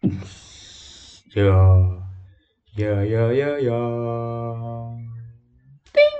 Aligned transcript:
Ya, 0.00 1.60
ya, 2.72 3.04
ya, 3.04 3.24
ya, 3.36 3.50
ya. 3.60 3.80
Ting. 5.92 6.16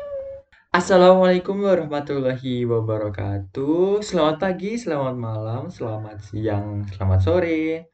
Assalamualaikum 0.69 1.65
warahmatullahi 1.65 2.69
wabarakatuh. 2.69 4.05
Selamat 4.05 4.37
pagi, 4.37 4.77
selamat 4.77 5.17
malam, 5.17 5.73
selamat 5.73 6.21
siang, 6.21 6.85
selamat 6.93 7.21
sore. 7.25 7.89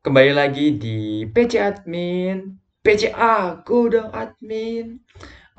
Kembali 0.00 0.32
lagi 0.32 0.80
di 0.80 1.28
PC 1.28 1.60
Admin, 1.60 2.56
PC 2.80 3.12
aku 3.12 3.92
dong 3.92 4.08
admin. 4.16 5.04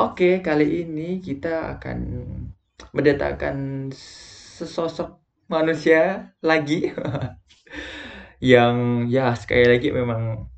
Oke, 0.02 0.42
kali 0.42 0.82
ini 0.82 1.22
kita 1.22 1.78
akan 1.78 2.26
mendatangkan 2.90 3.86
sesosok 3.94 5.22
manusia 5.46 6.34
lagi 6.42 6.90
yang 8.42 9.06
ya 9.06 9.38
sekali 9.38 9.70
lagi 9.70 9.94
memang 9.94 10.50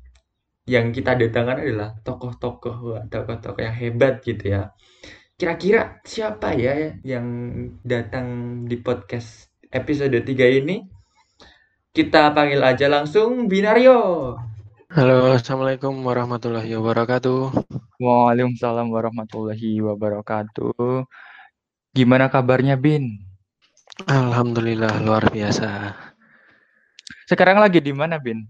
yang 0.64 0.88
kita 0.96 1.20
datangkan 1.20 1.60
adalah 1.60 1.92
tokoh-tokoh 2.00 3.04
tokoh-tokoh 3.12 3.60
yang 3.60 3.76
hebat 3.76 4.24
gitu 4.24 4.56
ya. 4.56 4.72
Kira-kira 5.36 6.00
siapa 6.08 6.56
ya 6.56 6.96
yang 7.04 7.26
datang 7.84 8.26
di 8.64 8.80
podcast 8.80 9.52
episode 9.68 10.16
3 10.16 10.60
ini? 10.64 10.80
Kita 11.92 12.32
panggil 12.32 12.64
aja 12.64 12.88
langsung 12.88 13.46
Binario. 13.46 14.32
Halo, 14.94 15.36
Assalamualaikum 15.36 15.92
warahmatullahi 16.06 16.72
wabarakatuh. 16.80 17.50
Waalaikumsalam 18.00 18.88
warahmatullahi 18.88 19.82
wabarakatuh. 19.84 21.04
Gimana 21.94 22.32
kabarnya, 22.32 22.80
Bin? 22.80 23.26
Alhamdulillah 24.06 25.02
luar 25.02 25.30
biasa. 25.30 25.94
Sekarang 27.24 27.56
lagi 27.56 27.80
di 27.80 27.92
mana, 27.96 28.20
Bin? 28.20 28.44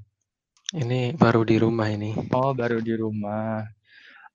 Ini 0.74 1.14
baru 1.14 1.46
di 1.46 1.56
rumah 1.62 1.86
ini. 1.86 2.10
Oh, 2.34 2.50
baru 2.50 2.82
di 2.82 2.94
rumah. 2.98 3.62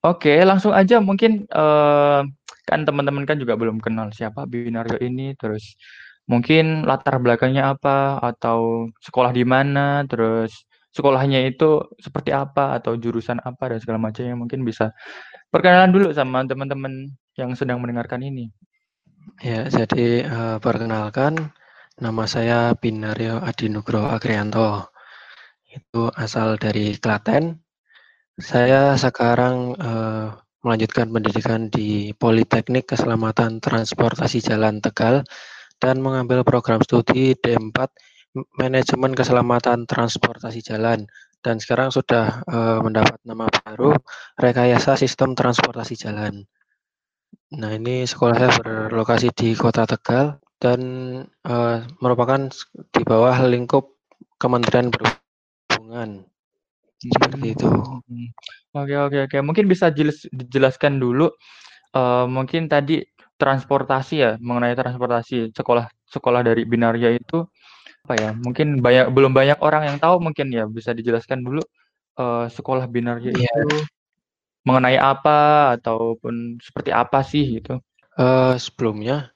Oke, 0.00 0.40
langsung 0.48 0.72
aja 0.72 0.96
mungkin 0.96 1.44
uh, 1.52 2.24
kan 2.64 2.80
teman-teman 2.88 3.28
kan 3.28 3.36
juga 3.36 3.52
belum 3.60 3.84
kenal 3.84 4.08
siapa 4.16 4.48
Binario 4.48 4.96
ini, 4.96 5.36
terus 5.36 5.76
mungkin 6.24 6.88
latar 6.88 7.20
belakangnya 7.20 7.76
apa 7.76 8.16
atau 8.24 8.88
sekolah 9.04 9.28
di 9.36 9.44
mana, 9.44 10.08
terus 10.08 10.64
sekolahnya 10.96 11.44
itu 11.44 11.84
seperti 12.00 12.32
apa 12.32 12.80
atau 12.80 12.96
jurusan 12.96 13.44
apa 13.44 13.76
dan 13.76 13.78
segala 13.84 14.00
macamnya 14.00 14.34
mungkin 14.34 14.64
bisa 14.64 14.96
perkenalan 15.52 15.92
dulu 15.92 16.08
sama 16.16 16.48
teman-teman 16.48 17.12
yang 17.36 17.52
sedang 17.52 17.84
mendengarkan 17.84 18.24
ini. 18.24 18.48
Ya, 19.44 19.68
jadi 19.68 20.24
uh, 20.24 20.56
perkenalkan 20.64 21.52
nama 22.00 22.24
saya 22.24 22.72
Binario 22.72 23.38
Adi 23.44 23.68
Nugroho 23.68 24.08
Agrianto. 24.08 24.88
Itu 25.68 26.08
asal 26.16 26.56
dari 26.56 26.96
Klaten. 26.96 27.60
Saya 28.40 28.96
sekarang 28.96 29.76
uh, 29.76 30.32
melanjutkan 30.64 31.12
pendidikan 31.12 31.68
di 31.68 32.16
Politeknik 32.16 32.88
Keselamatan 32.88 33.60
Transportasi 33.60 34.40
Jalan 34.40 34.80
Tegal 34.80 35.28
dan 35.76 36.00
mengambil 36.00 36.40
program 36.40 36.80
studi 36.80 37.36
D4 37.36 37.76
manajemen 38.56 39.12
keselamatan 39.12 39.90
transportasi 39.90 40.62
jalan 40.62 41.02
dan 41.42 41.58
sekarang 41.58 41.90
sudah 41.90 42.44
uh, 42.46 42.78
mendapat 42.78 43.18
nama 43.26 43.50
baru 43.50 43.96
rekayasa 44.38 44.94
sistem 44.94 45.34
transportasi 45.34 45.98
jalan. 45.98 46.46
Nah 47.58 47.74
ini 47.74 48.06
sekolahnya 48.06 48.62
berlokasi 48.62 49.34
di 49.34 49.58
Kota 49.58 49.82
Tegal 49.82 50.38
dan 50.60 50.80
uh, 51.48 51.82
merupakan 52.04 52.52
di 52.92 53.02
bawah 53.02 53.34
lingkup 53.48 53.96
Kementerian 54.36 54.92
Perhubungan. 54.92 56.24
Seperti 57.00 57.56
itu. 57.56 57.66
Hmm. 57.66 58.28
Oke 58.76 58.94
oke 58.94 59.18
oke. 59.24 59.36
Mungkin 59.40 59.66
bisa 59.66 59.88
dijelaskan 60.30 61.00
dulu 61.00 61.32
uh, 61.96 62.28
mungkin 62.28 62.68
tadi 62.68 63.00
transportasi 63.40 64.14
ya 64.20 64.30
mengenai 64.36 64.76
transportasi 64.76 65.56
sekolah 65.56 65.88
sekolah 66.12 66.44
dari 66.44 66.68
Binaria 66.68 67.16
itu 67.16 67.48
apa 68.04 68.14
ya, 68.16 68.30
mungkin 68.32 68.80
banyak 68.80 69.12
belum 69.12 69.36
banyak 69.36 69.60
orang 69.60 69.86
yang 69.86 69.96
tahu 70.00 70.24
mungkin 70.24 70.48
ya, 70.50 70.64
bisa 70.64 70.96
dijelaskan 70.96 71.44
dulu, 71.44 71.60
uh, 72.16 72.48
sekolah 72.48 72.88
Binaria 72.88 73.30
yeah. 73.30 73.44
itu 73.44 73.86
mengenai 74.64 74.96
apa 74.96 75.72
ataupun 75.76 76.58
seperti 76.64 76.90
apa 76.96 77.20
sih 77.20 77.60
gitu? 77.60 77.78
Uh, 78.16 78.56
sebelumnya, 78.56 79.30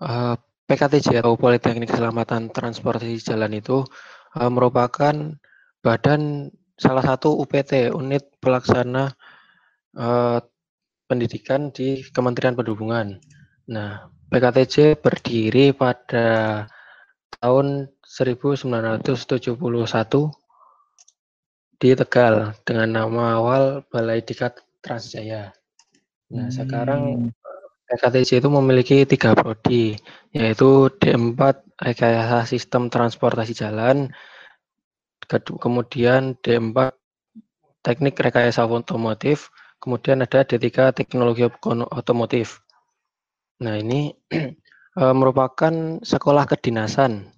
uh, 0.00 0.34
PKTJ 0.66 1.22
atau 1.22 1.38
Politeknik 1.38 1.94
Keselamatan 1.94 2.50
Transportasi 2.50 3.22
Jalan 3.22 3.54
itu, 3.54 3.86
uh, 4.34 4.50
merupakan 4.50 5.14
badan 5.80 6.50
salah 6.74 7.06
satu 7.06 7.38
UPT, 7.38 7.94
unit 7.94 8.26
pelaksana, 8.42 9.14
uh, 9.94 10.42
pendidikan 11.06 11.70
di 11.70 12.02
Kementerian 12.10 12.58
Perhubungan. 12.58 13.22
Nah, 13.70 14.10
PKTJ 14.26 14.98
berdiri 14.98 15.70
pada 15.70 16.66
tahun 17.38 17.86
1971 18.02 19.54
di 21.76 21.92
Tegal 21.94 22.56
dengan 22.66 22.88
nama 22.90 23.38
awal 23.38 23.86
Balai 23.86 24.24
Diklat 24.24 24.58
Transjaya. 24.82 25.54
Nah, 26.34 26.50
hmm. 26.50 26.54
sekarang 26.54 27.02
PKTJ 27.86 28.42
itu 28.42 28.50
memiliki 28.50 29.06
tiga 29.06 29.32
prodi, 29.38 29.94
yaitu 30.34 30.90
D4 30.98 31.38
Rekayasa 31.78 32.42
Sistem 32.42 32.90
Transportasi 32.90 33.54
Jalan, 33.54 34.10
kemudian 35.62 36.34
D4 36.42 36.90
Teknik 37.86 38.18
Rekayasa 38.18 38.66
Otomotif, 38.66 39.54
kemudian 39.78 40.18
ada 40.26 40.42
D3 40.42 40.90
Teknologi 40.90 41.46
Otomotif. 41.94 42.58
Nah, 43.62 43.78
ini 43.78 44.10
uh, 44.98 45.14
merupakan 45.22 46.02
sekolah 46.02 46.44
kedinasan 46.50 47.30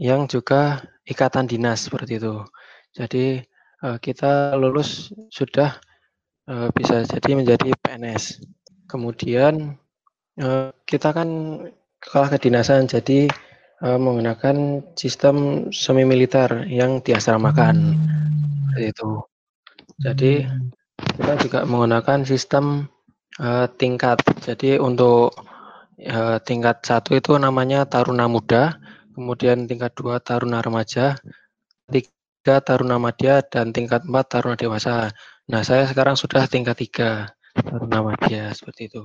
yang 0.00 0.24
juga 0.24 0.80
ikatan 1.04 1.44
dinas 1.44 1.84
seperti 1.84 2.16
itu. 2.16 2.40
Jadi 2.96 3.44
uh, 3.84 4.00
kita 4.00 4.56
lulus 4.56 5.12
sudah 5.28 5.76
uh, 6.48 6.72
bisa 6.72 7.04
jadi 7.04 7.36
menjadi 7.36 7.76
PNS. 7.76 8.40
Kemudian 8.86 9.74
uh, 10.40 10.70
kita 10.86 11.10
kan 11.10 11.28
sekolah 12.02 12.28
kedinasan 12.38 12.86
jadi 12.86 13.26
uh, 13.82 13.98
menggunakan 13.98 14.86
sistem 14.94 15.68
semi 15.74 16.06
militer 16.06 16.64
yang 16.70 17.02
diasramakan 17.02 17.98
seperti 18.70 18.84
itu. 18.94 19.10
Jadi 19.96 20.32
kita 21.18 21.32
juga 21.40 21.58
menggunakan 21.64 22.22
sistem 22.22 22.86
uh, 23.40 23.66
tingkat. 23.74 24.22
Jadi 24.44 24.76
untuk 24.76 25.34
uh, 26.06 26.38
tingkat 26.44 26.84
satu 26.84 27.16
itu 27.16 27.34
namanya 27.40 27.88
Taruna 27.88 28.28
Muda, 28.28 28.76
kemudian 29.16 29.64
tingkat 29.64 29.96
dua 29.96 30.20
Taruna 30.20 30.60
Remaja, 30.60 31.16
tiga 31.88 32.60
Taruna 32.60 33.00
Madya, 33.00 33.40
dan 33.42 33.72
tingkat 33.72 34.04
empat 34.04 34.26
Taruna 34.28 34.56
Dewasa. 34.60 35.10
Nah, 35.46 35.62
saya 35.62 35.86
sekarang 35.86 36.18
sudah 36.18 36.44
tingkat 36.50 36.74
tiga 36.74 37.35
Taruna 37.62 38.00
Madya, 38.12 38.52
seperti 38.52 38.92
itu. 38.92 39.02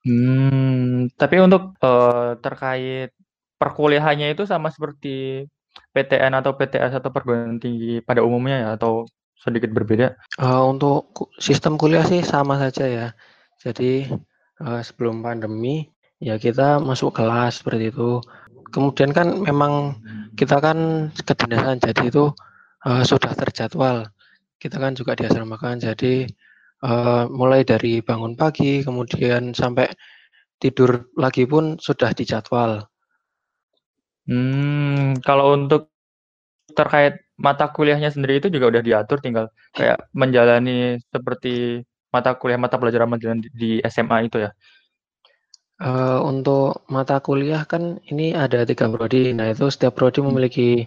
Hmm, 0.00 1.12
tapi 1.18 1.36
untuk 1.44 1.76
uh, 1.84 2.38
terkait 2.40 3.12
perkuliahannya 3.60 4.32
itu 4.32 4.48
sama 4.48 4.72
seperti 4.72 5.44
PTN 5.92 6.40
atau 6.40 6.56
PTS 6.56 6.96
atau 6.96 7.12
perguruan 7.12 7.60
tinggi 7.60 8.00
pada 8.00 8.24
umumnya 8.24 8.56
ya, 8.64 8.68
atau 8.80 9.04
sedikit 9.36 9.72
berbeda? 9.72 10.16
Uh, 10.40 10.68
untuk 10.68 11.12
sistem 11.40 11.76
kuliah 11.76 12.04
sih 12.04 12.24
sama 12.24 12.56
saja 12.56 12.84
ya. 12.88 13.06
Jadi 13.60 14.08
uh, 14.60 14.80
sebelum 14.80 15.20
pandemi 15.20 15.88
ya 16.20 16.36
kita 16.36 16.80
masuk 16.80 17.16
kelas 17.16 17.64
seperti 17.64 17.92
itu. 17.92 18.20
Kemudian 18.70 19.10
kan 19.10 19.42
memang 19.42 19.98
kita 20.38 20.62
kan 20.62 21.10
kedinasan 21.12 21.82
jadi 21.82 22.02
itu 22.06 22.30
uh, 22.86 23.02
sudah 23.02 23.32
terjadwal. 23.34 24.06
Kita 24.60 24.76
kan 24.76 24.92
juga 24.92 25.16
diasramakan 25.16 25.80
jadi 25.80 26.28
uh, 26.84 27.24
mulai 27.30 27.62
dari 27.64 28.00
bangun 28.00 28.34
pagi 28.36 28.80
kemudian 28.84 29.52
sampai 29.56 29.88
tidur 30.60 31.08
lagi 31.16 31.48
pun 31.48 31.80
sudah 31.80 32.12
dijadwal. 32.12 32.84
Hmm, 34.28 35.16
kalau 35.24 35.56
untuk 35.56 35.90
terkait 36.76 37.18
mata 37.40 37.72
kuliahnya 37.72 38.12
sendiri 38.12 38.38
itu 38.38 38.48
juga 38.52 38.70
udah 38.76 38.82
diatur 38.84 39.18
tinggal 39.18 39.50
kayak 39.74 40.06
menjalani 40.12 41.00
seperti 41.10 41.82
mata 42.12 42.36
kuliah 42.36 42.60
mata 42.60 42.76
pelajaran 42.76 43.08
di 43.56 43.80
SMA 43.88 44.28
itu 44.28 44.44
ya. 44.44 44.52
Uh, 45.80 46.20
untuk 46.28 46.84
mata 46.92 47.16
kuliah 47.24 47.64
kan 47.64 47.96
ini 48.12 48.36
ada 48.36 48.68
tiga 48.68 48.84
prodi. 48.92 49.32
Nah 49.32 49.48
itu 49.48 49.72
setiap 49.72 49.96
prodi 49.96 50.20
hmm. 50.20 50.28
memiliki 50.28 50.84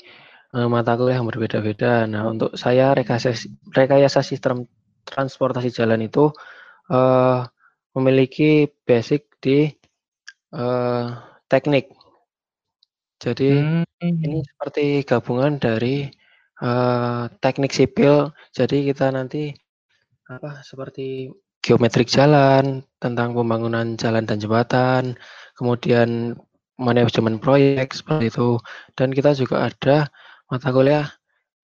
uh, 0.54 0.70
mata 0.70 0.94
kuliah 0.94 1.18
yang 1.18 1.26
berbeda-beda. 1.26 2.06
Nah 2.06 2.30
untuk 2.30 2.54
saya 2.54 2.94
rekayasa, 2.94 3.34
rekayasa 3.74 4.22
sistem 4.22 4.70
transportasi 5.06 5.70
jalan 5.72 6.04
itu 6.04 6.32
uh, 6.90 7.46
memiliki 7.94 8.68
basic 8.88 9.30
di 9.40 9.70
uh, 10.56 11.14
teknik. 11.48 11.94
Jadi 13.22 13.56
hmm. 13.56 13.86
ini 14.04 14.44
seperti 14.44 15.08
gabungan 15.08 15.56
dari 15.62 16.12
uh, 16.60 17.32
teknik 17.40 17.72
sipil. 17.72 18.36
Jadi 18.52 18.92
kita 18.92 19.14
nanti 19.14 19.54
apa 20.28 20.60
seperti 20.66 21.32
geometrik 21.64 22.12
jalan, 22.12 22.84
tentang 23.00 23.32
pembangunan 23.32 23.96
jalan 23.96 24.28
dan 24.28 24.38
jembatan, 24.44 25.16
kemudian 25.56 26.36
manajemen 26.76 27.40
proyek 27.40 27.96
seperti 27.96 28.28
itu. 28.28 28.60
Dan 29.00 29.16
kita 29.16 29.32
juga 29.32 29.72
ada 29.72 30.12
mata 30.52 30.70
kuliah 30.76 31.08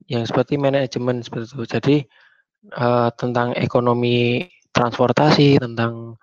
yang 0.08 0.24
seperti 0.24 0.56
manajemen 0.56 1.20
seperti 1.20 1.52
itu. 1.52 1.64
Jadi 1.68 1.96
uh, 2.76 3.10
tentang 3.16 3.56
ekonomi 3.56 4.44
transportasi, 4.70 5.60
tentang 5.60 6.16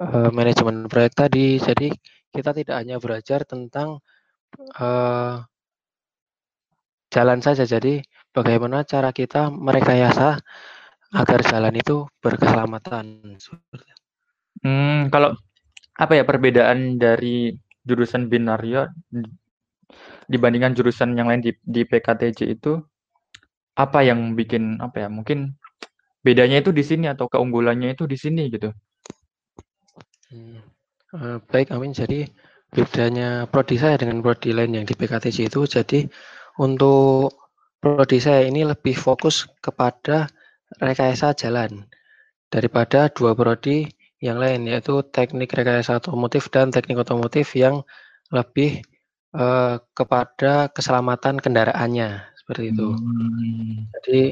uh, 0.00 0.30
manajemen 0.30 0.86
proyek 0.86 1.16
tadi. 1.16 1.56
Jadi 1.60 1.88
kita 2.30 2.54
tidak 2.54 2.76
hanya 2.80 2.96
belajar 3.02 3.42
tentang 3.48 4.00
uh, 4.78 5.40
jalan 7.10 7.40
saja. 7.42 7.64
Jadi 7.66 8.00
bagaimana 8.30 8.86
cara 8.86 9.10
kita 9.10 9.50
merekayasa 9.50 10.38
agar 11.10 11.40
jalan 11.42 11.74
itu 11.74 12.06
berkeselamatan. 12.22 13.34
Hmm, 14.62 15.10
kalau 15.10 15.34
apa 15.98 16.12
ya 16.16 16.24
perbedaan 16.24 16.96
dari 16.96 17.50
jurusan 17.82 18.30
binario 18.30 18.86
dibandingkan 20.30 20.72
jurusan 20.78 21.18
yang 21.18 21.26
lain 21.26 21.42
di, 21.42 21.52
di 21.58 21.82
PKTJ 21.82 22.46
itu 22.46 22.78
apa 23.74 24.06
yang 24.06 24.38
bikin 24.38 24.78
apa 24.78 25.06
ya 25.06 25.08
mungkin 25.10 25.59
bedanya 26.20 26.60
itu 26.60 26.70
di 26.70 26.84
sini 26.84 27.08
atau 27.08 27.26
keunggulannya 27.26 27.96
itu 27.96 28.04
di 28.04 28.16
sini 28.16 28.52
gitu. 28.52 28.70
Hmm. 30.30 30.60
Uh, 31.10 31.36
baik 31.50 31.74
Amin. 31.74 31.90
Jadi 31.90 32.28
bedanya 32.70 33.50
prodi 33.50 33.76
saya 33.80 33.98
dengan 33.98 34.22
prodi 34.22 34.54
lain 34.54 34.78
yang 34.78 34.86
di 34.86 34.94
PKTJ 34.94 35.50
itu 35.50 35.66
jadi 35.66 36.06
untuk 36.62 37.34
prodi 37.82 38.22
saya 38.22 38.46
ini 38.46 38.62
lebih 38.62 38.94
fokus 38.94 39.50
kepada 39.58 40.30
rekayasa 40.78 41.34
jalan 41.34 41.82
daripada 42.46 43.10
dua 43.10 43.34
prodi 43.34 43.90
yang 44.22 44.38
lain 44.38 44.68
yaitu 44.68 45.02
teknik 45.10 45.50
rekayasa 45.50 45.98
otomotif 45.98 46.46
dan 46.52 46.70
teknik 46.70 47.00
otomotif 47.00 47.56
yang 47.58 47.82
lebih 48.30 48.84
uh, 49.34 49.82
kepada 49.96 50.70
keselamatan 50.70 51.42
kendaraannya 51.42 52.22
seperti 52.38 52.70
itu. 52.70 52.94
Hmm. 52.94 53.90
Jadi 53.98 54.22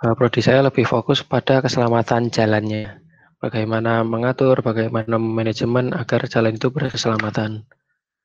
prodi 0.00 0.40
saya 0.40 0.64
lebih 0.64 0.88
fokus 0.88 1.20
pada 1.20 1.60
keselamatan 1.60 2.32
jalannya. 2.32 3.04
Bagaimana 3.40 4.04
mengatur, 4.04 4.60
bagaimana 4.60 5.16
manajemen 5.16 5.92
agar 5.96 6.28
jalan 6.28 6.56
itu 6.56 6.68
berkeselamatan. 6.68 7.64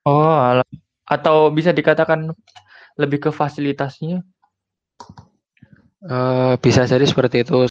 Oh, 0.03 0.63
atau 1.07 1.51
bisa 1.51 1.71
dikatakan 1.71 2.35
lebih 2.99 3.27
ke 3.27 3.29
fasilitasnya? 3.31 4.23
Uh, 6.03 6.55
bisa 6.59 6.83
jadi 6.83 7.03
seperti 7.03 7.47
itu. 7.47 7.67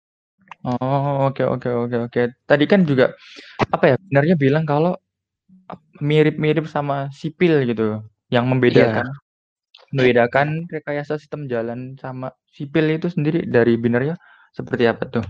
Oh, 0.65 1.29
oke 1.29 1.45
oke 1.45 1.69
oke 1.69 1.97
oke. 2.09 2.21
Tadi 2.49 2.65
kan 2.65 2.89
juga 2.89 3.13
apa 3.73 3.93
ya, 3.93 3.97
sebenarnya 4.01 4.35
bilang 4.41 4.65
kalau 4.65 4.97
mirip-mirip 6.01 6.65
sama 6.69 7.13
sipil 7.13 7.65
gitu, 7.69 8.01
yang 8.33 8.49
membedakan 8.49 9.05
yeah. 9.05 9.24
Membedakan 9.95 10.67
rekayasa 10.67 11.23
sistem 11.23 11.47
jalan 11.47 11.95
sama 12.03 12.35
sipil 12.51 12.91
itu 12.91 13.07
sendiri 13.07 13.47
dari 13.47 13.79
binarnya 13.79 14.19
seperti 14.51 14.91
apa 14.91 15.07
tuh? 15.07 15.25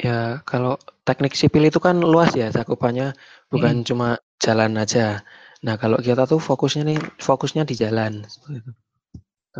Ya, 0.00 0.40
kalau 0.48 0.80
teknik 1.04 1.36
sipil 1.36 1.68
itu 1.68 1.76
kan 1.76 1.98
luas 2.00 2.32
ya 2.32 2.48
cakupannya, 2.48 3.12
bukan 3.52 3.82
hmm. 3.82 3.86
cuma 3.86 4.08
jalan 4.40 4.78
aja. 4.80 5.20
Nah, 5.60 5.76
kalau 5.76 6.00
kita 6.00 6.24
tuh 6.24 6.40
fokusnya 6.40 6.88
nih, 6.88 6.98
fokusnya 7.20 7.68
di 7.68 7.76
jalan 7.76 8.24
seperti 8.24 8.64
itu. 8.64 8.72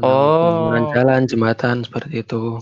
oh. 0.00 0.72
jalan, 0.96 1.28
jembatan 1.28 1.84
seperti 1.84 2.24
itu. 2.24 2.56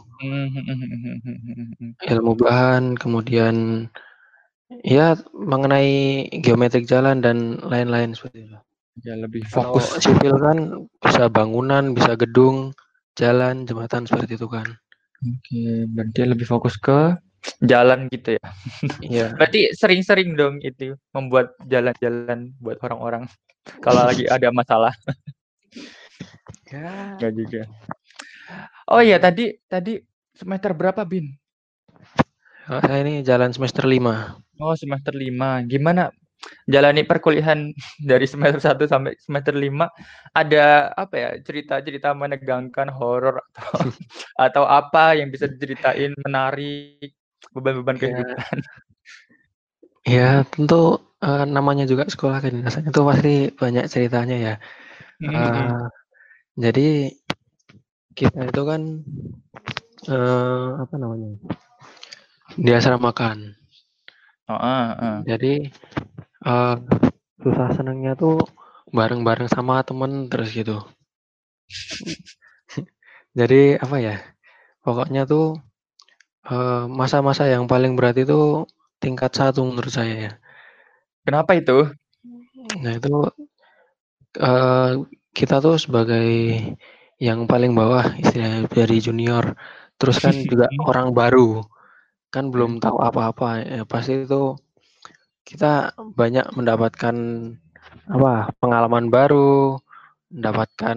Ilmu 2.02 2.32
bahan, 2.35 2.99
kemudian 2.99 3.87
ya 4.82 5.14
mengenai 5.32 6.26
geometrik 6.43 6.88
jalan 6.88 7.23
dan 7.23 7.62
lain-lain 7.62 8.17
seperti 8.17 8.49
itu. 8.49 8.58
Ya 9.06 9.15
lebih 9.15 9.47
fokus. 9.47 9.87
Kalau 9.87 10.00
sipil 10.05 10.35
kan 10.39 10.59
bisa 10.99 11.25
bangunan, 11.31 11.95
bisa 11.95 12.19
gedung, 12.19 12.75
jalan, 13.15 13.67
jembatan 13.69 14.06
seperti 14.09 14.39
itu 14.39 14.49
kan. 14.50 14.67
Oke, 15.19 15.87
berarti 15.91 16.21
lebih 16.27 16.47
fokus 16.47 16.79
ke 16.79 17.19
jalan 17.62 18.06
gitu 18.11 18.39
ya. 18.39 18.45
Iya. 19.03 19.27
Berarti 19.39 19.71
sering-sering 19.75 20.35
dong 20.35 20.59
itu 20.62 20.95
membuat 21.15 21.55
jalan-jalan 21.67 22.55
buat 22.59 22.79
orang-orang 22.83 23.27
kalau 23.85 24.06
lagi 24.06 24.27
ada 24.31 24.50
masalah. 24.50 24.95
ya. 26.71 27.19
Gak 27.19 27.33
juga. 27.35 27.62
Oh 28.89 29.03
iya 29.05 29.21
tadi 29.21 29.53
tadi 29.69 30.00
semester 30.33 30.73
berapa 30.73 31.03
Bin? 31.05 31.35
Oh, 32.69 32.85
saya 32.85 33.00
ini 33.00 33.25
jalan 33.25 33.49
semester 33.49 33.89
5. 33.89 34.61
Oh, 34.61 34.77
semester 34.77 35.17
5. 35.17 35.65
Gimana 35.73 36.12
jalani 36.69 37.03
perkuliahan 37.03 37.73
dari 38.11 38.27
semester 38.29 38.61
1 38.61 38.93
sampai 38.93 39.12
semester 39.21 39.55
5 39.56 39.89
ada 40.37 40.93
apa 40.95 41.15
ya 41.17 41.31
cerita-cerita 41.41 42.12
menegangkan 42.12 42.93
horor 42.93 43.41
atau 43.55 43.73
atau 44.47 44.65
apa 44.69 45.17
yang 45.17 45.33
bisa 45.33 45.49
diceritain 45.49 46.12
menarik 46.25 47.17
beban-beban 47.53 47.97
ya. 47.97 48.00
kehidupan. 48.03 48.59
Ya, 50.09 50.41
tentu 50.49 51.05
uh, 51.21 51.45
namanya 51.45 51.85
juga 51.85 52.09
sekolah 52.09 52.41
kedinasan 52.41 52.89
itu 52.89 53.00
pasti 53.05 53.53
banyak 53.53 53.93
ceritanya 53.93 54.37
ya. 54.41 54.55
Uh, 55.21 55.85
jadi 56.56 57.12
kita 58.17 58.49
itu 58.49 58.62
kan 58.65 59.05
uh, 60.09 60.81
apa 60.81 60.95
namanya? 60.97 61.37
Di 62.56 62.73
asramakan. 62.73 63.53
Oh, 64.49 64.56
uh, 64.56 64.89
uh. 64.97 65.17
Jadi 65.29 65.69
uh, 66.44 66.76
susah 67.43 67.69
senangnya 67.75 68.12
tuh 68.19 68.43
bareng-bareng 68.90 69.49
sama 69.50 69.82
temen 69.87 70.26
terus 70.31 70.52
gitu. 70.52 70.82
Jadi 73.38 73.79
apa 73.79 73.96
ya? 73.99 74.17
Pokoknya 74.82 75.29
tuh 75.29 75.58
masa-masa 76.88 77.44
uh, 77.44 77.52
yang 77.52 77.69
paling 77.69 77.93
berat 77.93 78.17
itu 78.17 78.64
tingkat 78.99 79.31
satu 79.37 79.61
menurut 79.62 79.93
saya 79.93 80.14
ya. 80.17 80.32
Kenapa 81.26 81.52
itu? 81.58 81.93
Nah 82.81 82.93
itu 82.96 83.29
uh, 84.40 84.90
kita 85.37 85.61
tuh 85.61 85.76
sebagai 85.76 86.26
yang 87.19 87.44
paling 87.50 87.75
bawah 87.75 88.14
istilahnya 88.17 88.70
dari 88.70 88.96
junior, 89.02 89.44
terus 89.99 90.23
kan 90.23 90.35
juga 90.35 90.71
orang 90.90 91.11
baru, 91.12 91.62
kan 92.30 92.49
belum 92.54 92.78
tahu 92.78 92.97
apa-apa, 93.02 93.66
ya 93.66 93.83
pasti 93.85 94.25
itu 94.25 94.54
kita 95.49 95.97
banyak 95.97 96.45
mendapatkan 96.52 97.17
apa 98.12 98.52
pengalaman 98.61 99.09
baru, 99.09 99.81
mendapatkan 100.28 100.97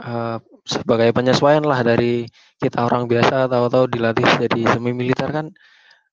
uh, 0.00 0.40
sebagai 0.64 1.12
penyesuaian 1.12 1.64
lah 1.64 1.84
dari 1.84 2.24
kita 2.56 2.88
orang 2.88 3.04
biasa 3.04 3.48
tahu-tahu 3.52 3.92
dilatih 3.92 4.24
jadi 4.48 4.60
semi 4.72 4.96
militer 4.96 5.28
kan 5.28 5.52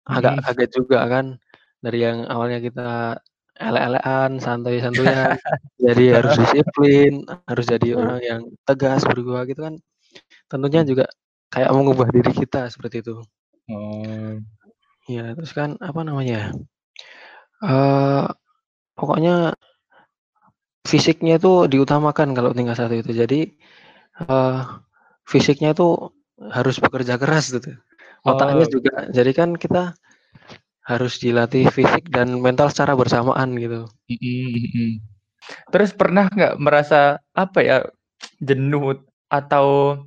agak 0.07 0.39
hmm. 0.39 0.49
agak 0.51 0.69
juga 0.71 0.99
kan 1.07 1.39
dari 1.79 2.03
yang 2.03 2.27
awalnya 2.27 2.59
kita 2.59 3.19
ele-elean, 3.57 4.37
santuy-santuyan, 4.37 5.33
jadi 5.85 6.21
harus 6.21 6.37
disiplin, 6.37 7.25
harus 7.49 7.65
jadi 7.65 7.97
orang 7.97 8.21
yang 8.21 8.41
tegas 8.63 9.01
berdua 9.01 9.49
gitu 9.49 9.65
kan. 9.65 9.75
Tentunya 10.45 10.85
juga 10.85 11.05
kayak 11.49 11.73
mengubah 11.73 12.07
diri 12.13 12.31
kita 12.37 12.69
seperti 12.69 13.01
itu. 13.01 13.17
Oh. 13.73 14.37
Ya, 15.09 15.33
terus 15.33 15.57
kan 15.57 15.75
apa 15.81 16.05
namanya? 16.05 16.53
Pokoknya 18.97 19.53
fisiknya 20.87 21.35
itu 21.37 21.67
diutamakan 21.67 22.31
kalau 22.31 22.55
tinggal 22.55 22.73
satu 22.73 22.95
itu. 22.95 23.11
Jadi 23.11 23.39
uh, 24.23 24.63
fisiknya 25.27 25.75
itu 25.75 26.09
harus 26.39 26.79
bekerja 26.79 27.19
keras 27.19 27.51
gitu. 27.51 27.75
Otaknya 28.23 28.65
oh. 28.65 28.71
juga. 28.71 28.95
Jadi 29.11 29.31
kan 29.35 29.53
kita 29.59 29.93
harus 30.87 31.19
dilatih 31.19 31.67
fisik 31.67 32.07
dan 32.07 32.39
mental 32.39 32.71
secara 32.71 32.95
bersamaan 32.95 33.59
gitu. 33.59 33.91
Terus 35.69 35.91
pernah 35.91 36.31
nggak 36.31 36.55
merasa 36.63 37.19
apa 37.35 37.59
ya 37.59 37.77
jenuh 38.39 39.03
atau 39.27 39.99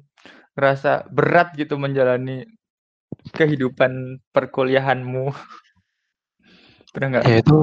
rasa 0.56 1.04
berat 1.12 1.52
gitu 1.60 1.76
menjalani 1.76 2.48
kehidupan 3.36 4.24
perkuliahanmu? 4.32 5.28
Nggak? 6.94 7.22
Ya 7.26 7.36
itu 7.38 7.58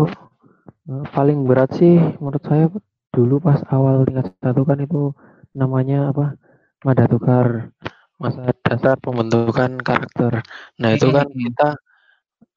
eh, 0.88 1.05
paling 1.12 1.39
berat 1.43 1.75
sih 1.75 2.00
menurut 2.19 2.43
saya 2.48 2.72
dulu 3.12 3.41
pas 3.43 3.60
awal 3.74 4.05
tingkat 4.07 4.31
satu 4.39 4.62
kan 4.63 4.79
itu 4.79 5.12
namanya 5.57 6.13
apa 6.13 6.38
mada 6.86 7.10
tukar 7.10 7.74
masa 8.17 8.53
dasar 8.65 8.98
pembentukan 8.98 9.77
karakter. 9.81 10.41
Nah 10.81 10.89
itu 10.93 11.10
kan 11.13 11.29
kita 11.29 11.77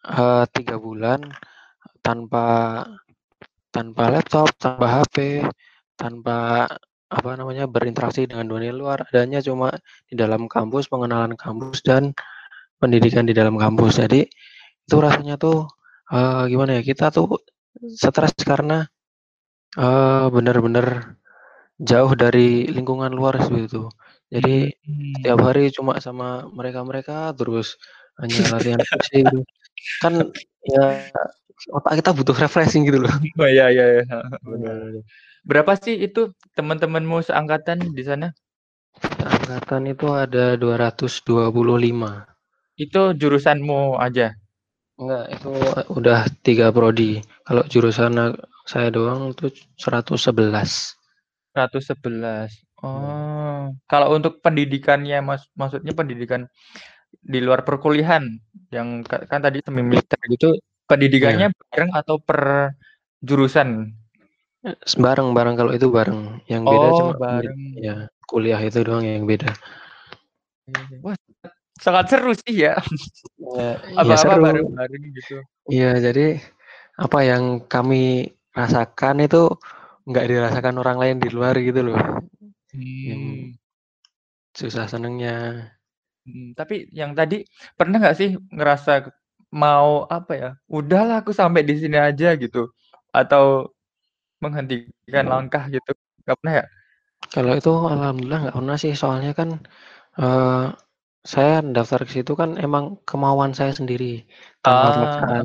uh, 0.09 0.45
tiga 0.53 0.81
bulan 0.81 1.21
tanpa 2.01 2.81
tanpa 3.71 4.03
laptop, 4.11 4.51
tanpa 4.57 4.87
HP, 5.01 5.45
tanpa 5.95 6.67
apa 7.11 7.31
namanya 7.35 7.67
berinteraksi 7.67 8.25
dengan 8.25 8.47
dunia 8.47 8.73
luar, 8.73 9.05
adanya 9.11 9.43
cuma 9.43 9.75
di 10.07 10.15
dalam 10.15 10.47
kampus, 10.47 10.87
pengenalan 10.87 11.35
kampus 11.35 11.83
dan 11.83 12.15
pendidikan 12.81 13.27
di 13.29 13.35
dalam 13.37 13.59
kampus. 13.61 14.01
Jadi 14.01 14.25
itu 14.87 14.97
rasanya 14.97 15.37
tuh 15.37 15.69
uh, 16.11 16.45
gimana 16.51 16.79
ya? 16.79 16.83
Kita 16.83 17.15
tuh 17.15 17.41
stres 17.95 18.35
karena 18.43 18.87
uh, 19.79 20.27
benar-benar 20.29 21.17
jauh 21.81 22.13
dari 22.13 22.69
lingkungan 22.69 23.15
luar 23.15 23.41
seperti 23.41 23.67
itu. 23.71 23.83
Jadi 24.31 24.55
hmm. 24.71 25.13
setiap 25.23 25.39
hari 25.43 25.73
cuma 25.75 25.99
sama 25.99 26.47
mereka-mereka 26.53 27.35
terus 27.35 27.81
hanya 28.21 28.37
latihan 28.55 28.79
fisik 28.79 29.27
gitu. 29.27 29.41
Kan 30.05 30.31
ya 30.67 31.09
otak 31.73 32.05
kita 32.05 32.11
butuh 32.15 32.37
refreshing 32.37 32.85
gitu 32.87 33.01
loh. 33.03 33.13
Oh 33.41 33.49
iya 33.49 33.73
iya 33.73 34.01
iya. 34.01 34.05
Benar. 34.45 35.03
Berapa 35.43 35.73
sih 35.81 35.97
itu 35.97 36.37
teman-temanmu 36.53 37.25
seangkatan 37.25 37.97
di 37.97 38.03
sana? 38.05 38.37
Angkatan 39.25 39.89
itu 39.89 40.13
ada 40.13 40.61
225. 40.61 41.25
Itu 42.77 43.01
jurusanmu 43.17 43.97
aja? 43.97 44.37
Enggak, 45.01 45.25
itu 45.33 45.51
udah 45.97 46.29
tiga 46.45 46.69
prodi. 46.69 47.25
Kalau 47.49 47.65
jurusan 47.65 48.37
saya 48.69 48.93
doang 48.93 49.33
itu 49.33 49.49
111. 49.81 50.21
111. 51.57 52.53
Oh. 52.85 52.89
Hmm. 52.89 53.65
Kalau 53.89 54.13
untuk 54.13 54.45
pendidikannya 54.45 55.25
mas 55.25 55.49
maksudnya 55.57 55.97
pendidikan 55.97 56.49
di 57.11 57.41
luar 57.43 57.65
perkuliahan 57.67 58.23
yang 58.71 59.03
kan 59.05 59.41
tadi 59.43 59.61
semi 59.65 59.83
militer 59.83 60.17
gitu 60.31 60.55
pendidikannya 60.87 61.51
ya. 61.51 61.57
bareng 61.73 61.91
atau 61.97 62.17
per 62.23 62.73
jurusan? 63.25 63.93
Bareng 65.01 65.33
bareng 65.33 65.55
kalau 65.57 65.73
itu 65.73 65.89
bareng. 65.89 66.45
Yang 66.45 66.63
beda 66.69 66.87
oh, 66.87 66.97
cuma 66.97 67.15
bareng. 67.17 67.57
ya 67.81 67.95
kuliah 68.29 68.61
itu 68.61 68.85
doang 68.85 69.05
yang 69.05 69.25
beda. 69.25 69.49
Wah, 71.03 71.19
sangat 71.81 72.05
seru 72.13 72.33
sih 72.37 72.69
ya. 72.69 72.77
ya 73.57 73.71
Apa-apa 74.01 74.37
ya 74.37 74.39
bareng-bareng 74.39 75.05
gitu. 75.17 75.37
Iya, 75.73 75.93
jadi 75.99 76.39
apa 77.01 77.19
yang 77.25 77.65
kami 77.65 78.29
rasakan 78.53 79.25
itu 79.25 79.49
nggak 80.05 80.29
dirasakan 80.29 80.77
orang 80.77 80.99
lain 81.01 81.17
di 81.19 81.29
luar 81.33 81.57
gitu 81.59 81.81
loh. 81.93 82.01
Hmm. 82.71 83.59
susah 84.51 84.87
senengnya. 84.87 85.67
Hmm, 86.27 86.55
tapi 86.55 86.87
yang 86.95 87.15
tadi 87.17 87.43
pernah 87.75 87.99
nggak 87.99 88.19
sih 88.19 88.37
ngerasa 88.51 89.09
mau 89.51 90.07
apa 90.07 90.33
ya? 90.37 90.51
Udahlah 90.71 91.23
aku 91.23 91.35
sampai 91.35 91.67
di 91.67 91.75
sini 91.81 91.99
aja 91.99 92.35
gitu, 92.39 92.71
atau 93.11 93.71
menghentikan 94.43 95.27
langkah 95.27 95.67
gitu, 95.71 95.91
nggak 96.27 96.37
pernah 96.39 96.55
ya? 96.63 96.67
Kalau 97.31 97.53
itu 97.55 97.73
alhamdulillah 97.73 98.41
nggak 98.47 98.57
pernah 98.59 98.77
sih, 98.79 98.93
soalnya 98.95 99.33
kan 99.35 99.59
uh, 100.19 100.75
saya 101.21 101.61
daftar 101.61 102.09
ke 102.09 102.21
situ 102.21 102.33
kan 102.33 102.57
emang 102.57 102.97
kemauan 103.05 103.53
saya 103.53 103.77
sendiri 103.77 104.25
tanpa 104.65 104.87
ah, 104.89 104.95
paksaan. 105.05 105.45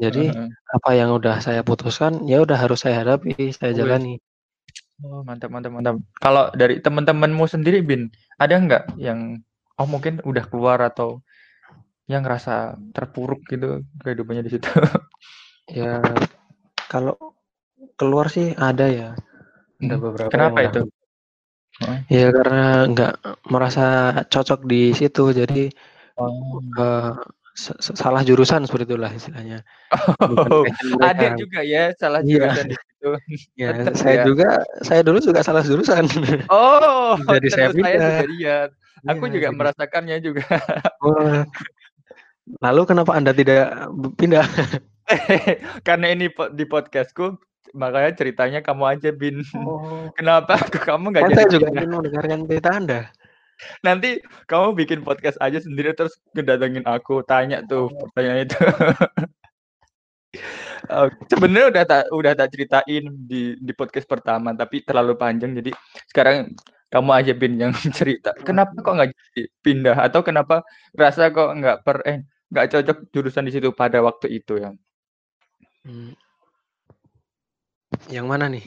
Jadi 0.00 0.32
apa 0.72 0.90
yang 0.96 1.12
udah 1.12 1.36
saya 1.44 1.60
putuskan 1.60 2.24
ya 2.24 2.40
udah 2.40 2.56
harus 2.56 2.80
saya 2.80 3.04
hadapi, 3.04 3.52
saya 3.52 3.76
jalani. 3.76 4.16
Oh, 5.04 5.20
mantap 5.20 5.52
mantap 5.52 5.72
mantap. 5.74 5.96
Kalau 6.16 6.48
dari 6.56 6.80
teman-temanmu 6.80 7.44
sendiri, 7.44 7.84
Bin, 7.84 8.08
ada 8.40 8.56
nggak 8.56 8.96
yang 8.96 9.42
oh 9.76 9.88
mungkin 9.88 10.24
udah 10.24 10.48
keluar 10.48 10.80
atau 10.80 11.20
yang 12.08 12.24
ngerasa 12.24 12.80
terpuruk 12.96 13.44
gitu 13.52 13.84
kehidupannya 14.00 14.44
di 14.46 14.52
situ? 14.58 14.68
Ya, 15.70 16.02
kalau 16.90 17.14
keluar 17.96 18.26
sih 18.28 18.52
ada 18.58 18.90
ya. 18.90 19.14
Ada 19.78 19.94
hmm, 19.94 20.02
beberapa 20.02 20.28
Kenapa 20.34 20.58
itu? 20.66 20.80
Ya 22.12 22.28
karena 22.30 22.86
nggak 22.92 23.14
merasa 23.48 23.84
cocok 24.28 24.68
di 24.68 24.92
situ, 24.92 25.32
jadi 25.32 25.72
Oh. 26.20 26.60
uh, 26.76 27.16
salah 27.96 28.20
jurusan 28.20 28.68
seperti 28.68 28.84
itulah 28.92 29.08
istilahnya. 29.12 29.64
Oh, 30.20 30.64
ada 31.00 31.32
juga 31.40 31.64
ya 31.64 31.88
salah 31.96 32.20
Iya. 32.20 32.52
jurusan 32.52 32.66
di 32.68 32.76
gitu. 32.76 33.08
Ya, 33.60 33.70
saya 33.96 34.22
ya. 34.22 34.24
juga 34.28 34.48
saya 34.84 35.00
dulu 35.00 35.18
juga 35.24 35.40
salah 35.40 35.64
jurusan. 35.64 36.04
Oh, 36.52 37.16
jadi 37.40 37.48
saya 37.48 37.66
saya 37.72 37.96
juga 37.96 38.24
lihat. 38.28 38.68
Aku 39.08 39.24
ya, 39.26 39.32
juga 39.34 39.48
jadi. 39.50 39.56
merasakannya 39.58 40.16
juga. 40.22 40.44
Oh. 41.02 41.42
Lalu 42.60 42.82
kenapa 42.86 43.16
Anda 43.16 43.32
tidak 43.32 43.88
pindah? 44.20 44.44
Karena 45.88 46.12
ini 46.14 46.28
di 46.54 46.64
podcastku 46.68 47.40
makanya 47.72 48.12
ceritanya 48.16 48.60
kamu 48.60 48.84
aja 48.96 49.10
bin. 49.12 49.44
Oh. 49.56 50.08
Kenapa 50.18 50.56
kamu 50.70 51.12
nggak 51.12 51.22
kan 51.24 51.30
jadi? 51.32 51.36
Saya 51.40 51.52
juga 51.52 51.68
ingin 51.72 51.90
mendengarkan 51.90 52.40
cerita 52.48 52.70
Anda. 52.72 53.00
Nanti 53.86 54.10
kamu 54.50 54.66
bikin 54.74 55.00
podcast 55.06 55.38
aja 55.38 55.58
sendiri 55.60 55.94
terus 55.94 56.16
kedatengin 56.34 56.84
aku 56.88 57.22
tanya 57.26 57.64
tuh 57.66 57.88
oh. 57.90 58.08
pertanyaan 58.10 58.48
itu. 58.48 58.58
Uh, 60.90 61.06
sebenarnya 61.30 61.68
udah 61.70 61.84
tak 61.86 62.02
udah 62.10 62.32
tak 62.34 62.48
ceritain 62.50 63.04
di 63.28 63.54
di 63.54 63.72
podcast 63.76 64.08
pertama 64.08 64.50
tapi 64.56 64.82
terlalu 64.82 65.14
panjang 65.14 65.54
jadi 65.54 65.70
sekarang 66.10 66.56
kamu 66.90 67.10
aja 67.14 67.32
bin 67.38 67.54
yang 67.54 67.70
cerita 67.96 68.34
kenapa 68.42 68.74
kok 68.82 68.94
nggak 68.96 69.10
pindah 69.62 69.94
atau 69.94 70.26
kenapa 70.26 70.66
rasa 70.92 71.30
kok 71.30 71.54
nggak 71.54 71.86
per 71.86 72.02
eh 72.02 72.26
nggak 72.52 72.66
cocok 72.68 72.98
jurusan 73.14 73.48
di 73.48 73.52
situ 73.56 73.72
pada 73.72 74.04
waktu 74.04 74.28
itu 74.42 74.60
ya 74.60 74.70
hmm. 75.86 76.12
Yang 78.08 78.26
mana 78.28 78.48
nih 78.48 78.64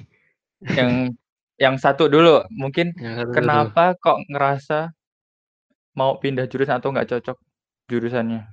yang 0.73 1.13
yang 1.55 1.75
satu 1.79 2.11
dulu 2.11 2.43
mungkin 2.51 2.91
satu 2.95 3.31
kenapa 3.31 3.95
dulu. 3.95 4.01
kok 4.03 4.17
ngerasa 4.31 4.79
mau 5.95 6.19
pindah 6.19 6.47
jurusan 6.51 6.79
atau 6.79 6.91
nggak 6.91 7.09
cocok 7.15 7.37
jurusannya 7.87 8.43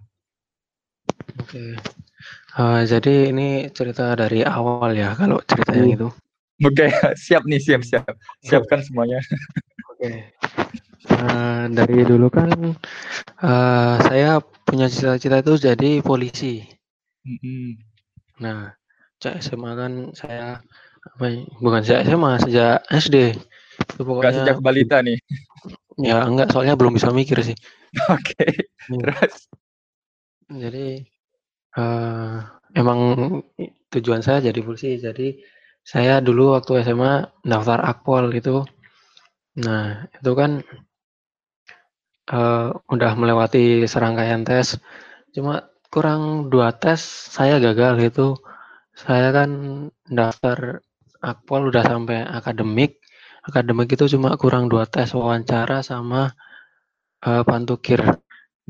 oke 1.41 1.51
okay. 1.51 1.75
Uh, 2.53 2.85
jadi 2.85 3.33
ini 3.33 3.73
cerita 3.73 4.13
dari 4.13 4.45
awal 4.45 4.93
ya, 4.93 5.17
kalau 5.17 5.41
cerita 5.49 5.73
yang 5.73 5.91
itu. 5.97 6.09
Oke, 6.63 6.87
siap 7.25 7.43
nih, 7.49 7.59
siap 7.59 7.83
siap. 7.83 8.05
Siapkan 8.45 8.85
semuanya. 8.85 9.19
Oke. 9.91 10.31
Uh, 11.11 11.67
dari 11.73 12.07
dulu 12.07 12.31
kan, 12.31 12.77
uh, 13.43 13.97
saya 14.07 14.39
punya 14.69 14.87
cita-cita 14.87 15.43
itu 15.43 15.55
jadi 15.59 15.91
polisi. 16.05 16.63
-hmm. 17.27 17.81
Nah, 18.45 18.71
sejak 19.23 19.39
SMA 19.39 19.71
kan 19.79 19.93
saya 20.19 20.59
apa 21.15 21.25
ya, 21.31 21.47
bukan 21.63 21.81
sejak 21.87 22.01
SMA, 22.11 22.33
sejak 22.43 22.75
SD. 22.91 23.17
Itu 23.95 24.03
Nggak 24.03 24.35
sejak 24.43 24.59
balita 24.59 24.99
nih? 25.07 25.19
Ya 26.01 26.25
enggak, 26.25 26.49
soalnya 26.51 26.73
belum 26.73 26.97
bisa 26.97 27.13
mikir 27.13 27.37
sih. 27.45 27.53
Oke, 28.09 28.49
hmm. 28.89 28.97
terus? 29.05 29.45
Jadi 30.49 31.05
Uh, 31.73 32.45
emang 32.77 33.01
tujuan 33.89 34.21
saya 34.21 34.45
jadi 34.45 34.61
polisi. 34.61 35.01
Jadi 35.01 35.41
saya 35.83 36.21
dulu 36.21 36.53
waktu 36.57 36.85
SMA 36.85 37.41
daftar 37.45 37.81
Akpol 37.81 38.29
itu. 38.37 38.61
Nah, 39.65 40.09
itu 40.13 40.33
kan 40.37 40.61
uh, 42.33 42.69
udah 42.93 43.13
melewati 43.17 43.89
serangkaian 43.89 44.45
tes. 44.45 44.77
Cuma 45.33 45.65
kurang 45.89 46.53
dua 46.53 46.77
tes 46.77 47.01
saya 47.33 47.57
gagal 47.57 47.97
itu. 48.05 48.37
Saya 49.03 49.35
kan 49.35 49.51
daftar 50.07 50.79
Akpol 51.23 51.71
udah 51.71 51.83
sampai 51.87 52.23
akademik. 52.23 53.03
Akademik 53.47 53.91
itu 53.95 54.07
cuma 54.15 54.35
kurang 54.39 54.71
dua 54.71 54.87
tes 54.87 55.11
wawancara 55.15 55.83
sama 55.83 56.31
uh, 57.27 57.43
pantukir. 57.43 57.99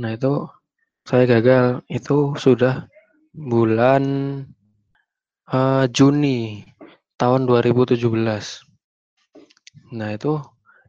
Nah, 0.01 0.11
itu 0.17 0.49
saya 1.05 1.25
gagal. 1.29 1.85
Itu 1.89 2.37
sudah 2.37 2.89
bulan 3.33 4.05
uh, 5.53 5.85
Juni 5.89 6.65
tahun 7.21 7.49
2017. 7.49 8.01
Nah 9.93 10.09
itu 10.17 10.41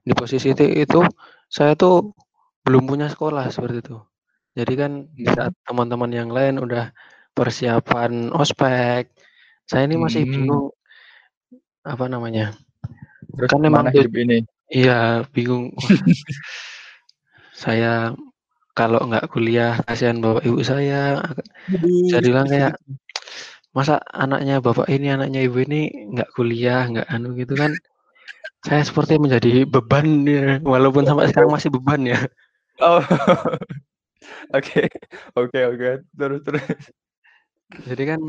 di 0.04 0.12
posisi 0.16 0.52
itu, 0.52 0.64
itu 0.68 1.00
saya 1.48 1.76
tuh 1.76 2.16
belum 2.64 2.84
punya 2.88 3.08
sekolah 3.12 3.48
seperti 3.52 3.84
itu. 3.84 3.98
Jadi 4.54 4.74
kan 4.80 4.92
di 5.12 5.26
saat 5.28 5.54
teman-teman 5.68 6.12
yang 6.14 6.30
lain 6.32 6.62
udah 6.62 6.92
persiapan 7.34 8.30
ospek, 8.32 9.10
saya 9.70 9.88
ini 9.88 9.96
masih 10.00 10.24
hmm. 10.24 10.32
bingung 10.32 10.66
apa 11.84 12.06
namanya. 12.08 12.56
Terus 13.34 13.50
kan 13.50 13.62
memang 13.64 13.90
hidup 13.92 14.14
ini? 14.16 14.44
Iya 14.72 15.28
bingung. 15.32 15.72
saya 17.64 18.12
kalau 18.74 19.06
nggak 19.06 19.30
kuliah 19.30 19.78
kasihan 19.86 20.18
bapak 20.18 20.44
ibu 20.50 20.60
saya 20.66 21.22
saya 22.10 22.22
bilang 22.26 22.50
kayak 22.50 22.74
masa 23.74 24.02
anaknya 24.10 24.58
bapak 24.58 24.90
ini 24.90 25.14
anaknya 25.14 25.46
ibu 25.46 25.62
ini 25.62 26.10
nggak 26.14 26.30
kuliah 26.34 26.90
nggak 26.90 27.08
anu 27.10 27.38
gitu 27.38 27.54
kan 27.54 27.72
saya 28.66 28.82
seperti 28.82 29.22
menjadi 29.22 29.70
beban 29.70 30.26
ya 30.26 30.58
walaupun 30.66 31.06
sampai 31.06 31.30
sekarang 31.30 31.54
masih 31.54 31.70
beban 31.70 32.02
ya 32.02 32.20
oh 32.82 33.02
oke 34.58 34.84
oke 35.38 35.60
oke 35.74 35.90
terus 36.18 36.42
terus 36.42 36.66
jadi 37.86 38.18
kan 38.18 38.22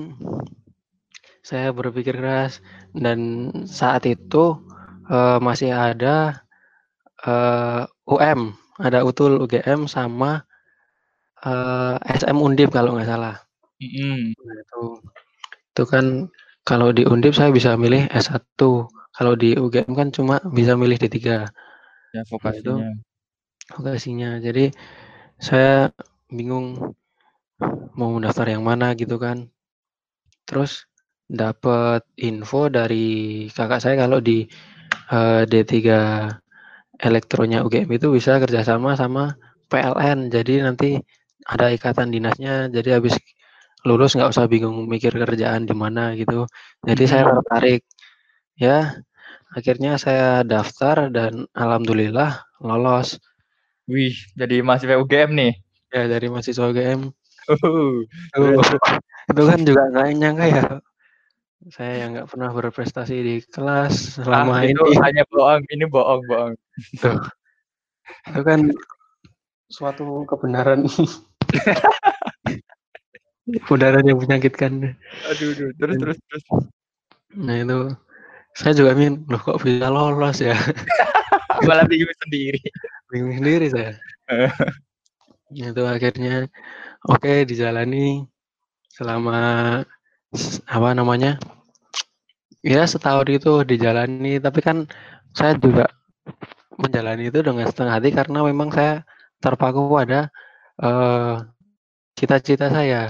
saya 1.44 1.76
berpikir 1.76 2.16
keras 2.16 2.64
dan 2.96 3.52
saat 3.68 4.08
itu 4.08 4.56
uh, 5.12 5.36
masih 5.44 5.76
ada 5.76 6.40
uh, 7.28 7.84
UM, 8.08 8.56
ada 8.80 9.04
utul 9.04 9.44
UGM 9.44 9.84
sama 9.84 10.48
uh, 11.44 12.00
SM 12.08 12.40
Undip 12.40 12.72
kalau 12.72 12.96
nggak 12.96 13.12
salah. 13.12 13.36
Mm. 13.76 14.32
Nah, 14.32 14.56
itu 14.56 14.82
itu 15.74 15.84
kan 15.84 16.32
kalau 16.64 16.96
di 16.96 17.04
Undip 17.04 17.36
saya 17.36 17.52
bisa 17.52 17.76
milih 17.76 18.08
S1. 18.08 18.40
Kalau 19.14 19.38
di 19.38 19.54
UGM 19.54 19.92
kan 19.94 20.08
cuma 20.10 20.40
bisa 20.50 20.74
milih 20.74 20.96
D3. 20.96 21.44
Ya 22.16 22.22
vokasinya. 22.26 22.56
Nah, 22.56 22.58
itu 22.58 22.74
vokasinya. 23.76 24.30
Jadi 24.40 24.72
saya 25.38 25.92
bingung 26.32 26.96
mau 27.94 28.10
mendaftar 28.16 28.48
yang 28.48 28.64
mana 28.64 28.96
gitu 28.96 29.20
kan. 29.20 29.52
Terus 30.48 30.88
dapat 31.28 32.04
info 32.20 32.68
dari 32.68 33.46
kakak 33.48 33.80
saya 33.80 33.94
kalau 34.04 34.20
di 34.20 34.44
uh, 35.12 35.42
D3 35.48 35.72
elektronya 37.00 37.64
UGM 37.66 37.90
itu 37.96 38.12
bisa 38.12 38.38
kerjasama 38.38 38.94
sama 38.94 39.34
PLN. 39.68 40.30
Jadi 40.30 40.54
nanti 40.62 40.88
ada 41.48 41.72
ikatan 41.72 42.12
dinasnya. 42.12 42.68
Jadi 42.70 42.88
habis 42.94 43.14
lulus 43.84 44.16
nggak 44.16 44.32
usah 44.32 44.46
bingung 44.48 44.86
mikir 44.88 45.12
kerjaan 45.12 45.68
di 45.68 45.74
mana 45.76 46.14
gitu. 46.16 46.48
Jadi 46.84 47.04
saya 47.08 47.28
tertarik. 47.28 47.82
Ya, 48.54 49.02
akhirnya 49.50 49.98
saya 49.98 50.46
daftar 50.46 51.10
dan 51.10 51.50
alhamdulillah 51.58 52.46
lolos. 52.62 53.18
Wih, 53.90 54.14
jadi 54.38 54.62
mahasiswa 54.62 54.96
UGM 55.02 55.30
nih? 55.34 55.52
Ya, 55.90 56.06
dari 56.06 56.26
mahasiswa 56.30 56.70
UGM. 56.70 57.10
Uh, 57.44 58.56
itu 59.28 59.42
kan 59.44 59.60
juga 59.68 59.84
nggak 59.92 60.06
nyangka 60.16 60.46
ya 60.48 60.64
saya 61.72 62.04
yang 62.04 62.10
nggak 62.12 62.28
pernah 62.28 62.52
berprestasi 62.52 63.14
di 63.24 63.34
kelas 63.48 64.20
selama 64.20 64.60
ah, 64.60 64.68
itu 64.68 64.84
ini. 64.84 65.00
hanya 65.06 65.24
bohong 65.32 65.64
ini 65.72 65.84
bohong 65.88 66.22
bohong. 66.28 66.54
Tuh. 67.00 67.20
itu 68.28 68.42
kan 68.44 68.60
suatu 69.72 70.28
kebenaran. 70.28 70.84
Kebenaran 73.44 74.08
yang 74.08 74.16
menyakitkan. 74.20 74.96
Aduh, 75.28 75.48
aduh 75.52 75.68
terus 75.76 75.96
terus 76.00 76.18
terus. 76.24 76.44
Nah 77.36 77.60
itu. 77.60 77.92
Saya 78.54 78.70
juga 78.70 78.94
min 78.94 79.26
loh 79.26 79.42
kok 79.42 79.66
bisa 79.66 79.90
lolos 79.90 80.38
ya? 80.38 80.54
Malah 81.66 81.90
bingung 81.90 82.14
sendiri. 82.22 82.62
Bingung 83.10 83.34
sendiri 83.42 83.66
saya. 83.66 83.98
Itu 85.50 85.82
akhirnya 85.84 86.46
oke 87.02 87.18
okay, 87.18 87.42
dijalani 87.42 88.22
selama 88.94 89.82
apa 90.66 90.90
namanya? 90.92 91.38
Ya 92.64 92.88
setahun 92.88 93.28
itu 93.28 93.60
dijalani 93.64 94.40
tapi 94.40 94.60
kan 94.64 94.88
saya 95.36 95.54
juga 95.60 95.88
menjalani 96.80 97.28
itu 97.28 97.44
dengan 97.44 97.68
setengah 97.68 97.94
hati 98.00 98.10
karena 98.10 98.40
memang 98.42 98.72
saya 98.72 99.04
terpaku 99.38 99.86
pada 99.92 100.32
cita-cita 102.18 102.66
uh, 102.68 102.72
saya. 102.72 103.02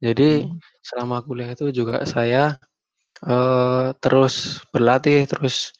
Jadi 0.00 0.48
hmm. 0.48 0.56
selama 0.80 1.20
kuliah 1.20 1.52
itu 1.52 1.68
juga 1.74 2.08
saya 2.08 2.56
uh, 3.26 3.92
terus 4.00 4.64
berlatih 4.72 5.28
terus 5.28 5.76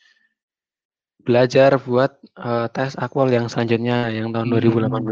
belajar 1.24 1.76
buat 1.80 2.16
uh, 2.36 2.66
tes 2.72 2.96
akwal 2.96 3.28
yang 3.28 3.48
selanjutnya 3.48 4.08
yang 4.12 4.32
tahun 4.32 4.48
2018 4.50 5.04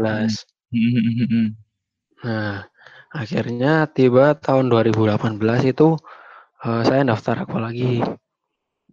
hmm. 0.73 1.47
nah 2.25 2.65
Akhirnya 3.09 3.89
tiba 3.89 4.37
tahun 4.37 4.69
2018 4.69 5.41
itu 5.65 5.97
uh, 6.61 6.81
saya 6.85 7.01
daftar 7.01 7.45
aku 7.45 7.57
lagi. 7.57 8.05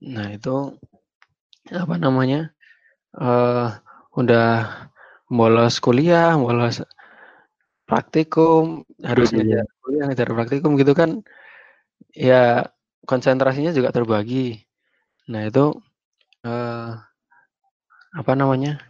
Nah 0.01 0.33
itu 0.33 0.73
apa 1.69 2.01
namanya 2.01 2.55
uh, 3.21 3.77
udah 4.17 4.49
bolos 5.29 5.77
kuliah, 5.85 6.33
bolos 6.41 6.81
praktikum, 7.85 8.89
harus 9.05 9.31
ngejar 9.37 9.69
kuliah, 9.85 10.05
ngejar 10.09 10.29
praktikum 10.33 10.75
gitu 10.81 10.97
kan, 10.97 11.23
ya 12.17 12.67
konsentrasinya 13.05 13.71
juga 13.77 13.93
terbagi. 13.93 14.65
Nah 15.29 15.45
itu 15.45 15.77
uh, 16.47 16.91
apa 18.17 18.33
namanya? 18.33 18.81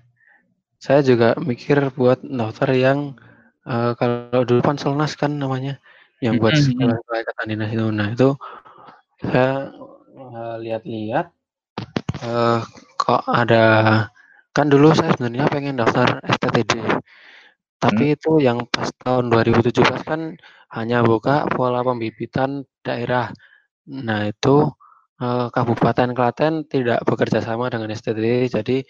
Saya 0.79 1.03
juga 1.03 1.35
mikir 1.40 1.90
buat 1.98 2.22
daftar 2.22 2.70
yang 2.77 3.16
uh, 3.66 3.92
kalau 3.98 4.46
dulu 4.46 4.62
Panselnas 4.62 5.18
kan 5.18 5.37
namanya, 5.37 5.76
yang 6.24 6.40
buat 6.40 6.57
-hmm. 6.57 6.96
ikatan 6.96 7.46
dinas 7.50 7.70
itu. 7.74 7.87
Nah 7.92 8.09
itu 8.14 8.29
saya 9.20 9.68
uh, 10.16 10.57
lihat-lihat 10.62 11.26
uh, 12.24 12.61
kok 12.96 13.22
ada 13.29 13.64
kan 14.57 14.72
dulu 14.72 14.96
saya 14.96 15.12
sebenarnya 15.12 15.52
pengen 15.52 15.76
daftar 15.76 16.16
STTD, 16.24 16.81
tapi 17.76 18.05
hmm. 18.09 18.14
itu 18.16 18.33
yang 18.40 18.64
pas 18.72 18.88
tahun 19.05 19.29
2017 19.29 19.85
kan 20.09 20.33
hanya 20.72 21.05
buka 21.05 21.44
pola 21.52 21.85
pembibitan 21.85 22.64
daerah. 22.81 23.29
Nah 23.92 24.33
itu 24.33 24.72
Kabupaten 25.16 26.12
Klaten 26.12 26.68
tidak 26.68 27.00
bekerja 27.09 27.40
sama 27.40 27.72
dengan 27.72 27.88
STTD, 27.92 28.52
jadi 28.52 28.85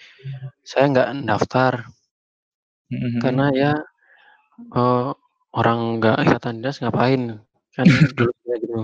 saya 0.63 0.85
nggak 0.91 1.09
daftar. 1.27 1.87
-hmm. 2.91 3.19
Karena 3.23 3.47
ya 3.55 3.73
uh, 4.73 5.13
orang 5.57 6.01
nggak 6.01 6.17
ikatan 6.29 6.61
dinas 6.61 6.81
ngapain, 6.81 7.41
kan 7.77 7.87
dulu 8.17 8.33
gitu. 8.61 8.81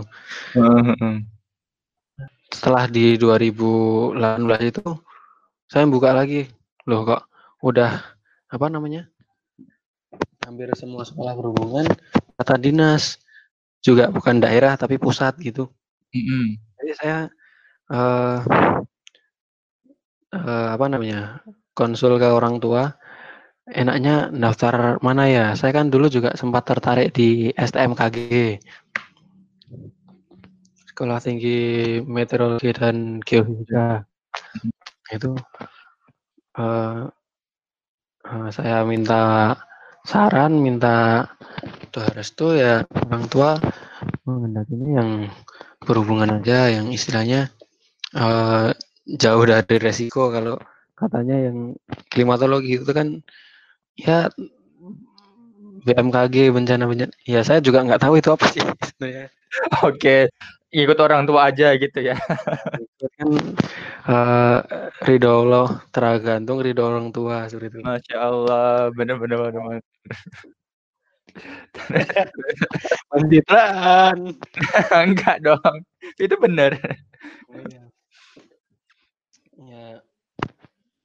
Setelah 2.52 2.84
di 2.88 3.16
2018 3.16 4.70
itu, 4.70 4.86
saya 5.68 5.88
buka 5.88 6.12
lagi, 6.12 6.48
loh 6.84 7.04
kok 7.08 7.22
udah, 7.64 8.00
apa 8.52 8.66
namanya, 8.68 9.08
hampir 10.44 10.68
semua 10.76 11.06
sekolah 11.06 11.32
berhubungan 11.32 11.88
kata 12.36 12.60
dinas, 12.60 13.16
juga 13.80 14.12
bukan 14.12 14.38
daerah 14.42 14.76
tapi 14.76 15.00
pusat 15.00 15.36
gitu. 15.40 15.70
-hmm. 16.12 16.60
Jadi 16.82 16.92
saya, 16.98 17.18
uh, 17.88 18.38
uh, 20.36 20.68
apa 20.76 20.86
namanya, 20.88 21.40
konsul 21.72 22.20
ke 22.20 22.28
orang 22.28 22.60
tua 22.60 22.92
Enaknya 23.70 24.26
daftar 24.34 24.98
mana 25.06 25.30
ya? 25.30 25.46
Saya 25.54 25.70
kan 25.70 25.86
dulu 25.86 26.10
juga 26.10 26.34
sempat 26.34 26.66
tertarik 26.66 27.14
di 27.14 27.54
STMKG. 27.54 28.58
Sekolah 30.90 31.22
Tinggi 31.22 32.02
Meteorologi 32.02 32.74
dan 32.74 33.22
Geofisika. 33.22 34.02
Itu 35.14 35.38
uh, 36.58 37.06
uh, 38.26 38.48
saya 38.50 38.82
minta 38.82 39.54
saran, 40.02 40.58
minta 40.58 41.30
doa 41.94 42.10
restu 42.18 42.58
ya 42.58 42.82
orang 43.06 43.30
tua 43.30 43.62
menghendakinya 44.26 44.90
yang 44.98 45.10
berhubungan 45.86 46.42
aja, 46.42 46.66
yang 46.66 46.90
istilahnya 46.90 47.54
uh, 48.18 48.74
jauh 49.06 49.44
dari 49.46 49.76
resiko 49.78 50.34
kalau 50.34 50.58
katanya 50.98 51.50
yang 51.50 51.78
klimatologi 52.10 52.78
itu 52.78 52.90
kan 52.90 53.22
Ya, 53.96 54.32
BMKG 55.82 56.54
bencana 56.54 56.84
bencana. 56.86 57.12
Ya 57.26 57.42
saya 57.42 57.58
juga 57.58 57.82
nggak 57.82 58.02
tahu 58.02 58.14
itu 58.22 58.30
apa 58.30 58.46
sih 58.54 58.62
sebenarnya. 58.88 59.26
Oke, 59.84 60.30
ikut 60.72 60.98
orang 61.02 61.26
tua 61.28 61.50
aja 61.50 61.74
gitu 61.76 61.98
ya. 62.00 62.16
kan 63.18 63.28
uh, 64.08 64.58
ridho 65.04 65.30
Allah 65.44 65.82
tergantung 65.90 66.62
ridho 66.62 66.86
orang 66.86 67.10
tua 67.10 67.50
seperti 67.50 67.76
itu. 67.76 67.78
Masya 67.82 68.16
Allah, 68.16 68.88
benar-benar 68.94 69.50
benar. 69.50 69.82
Pencitraan. 73.10 74.18
Enggak 75.04 75.36
dong, 75.42 75.76
itu 76.16 76.34
benar. 76.38 76.78
Oh, 77.50 77.60
iya. 77.68 77.82
Ya, 79.62 79.86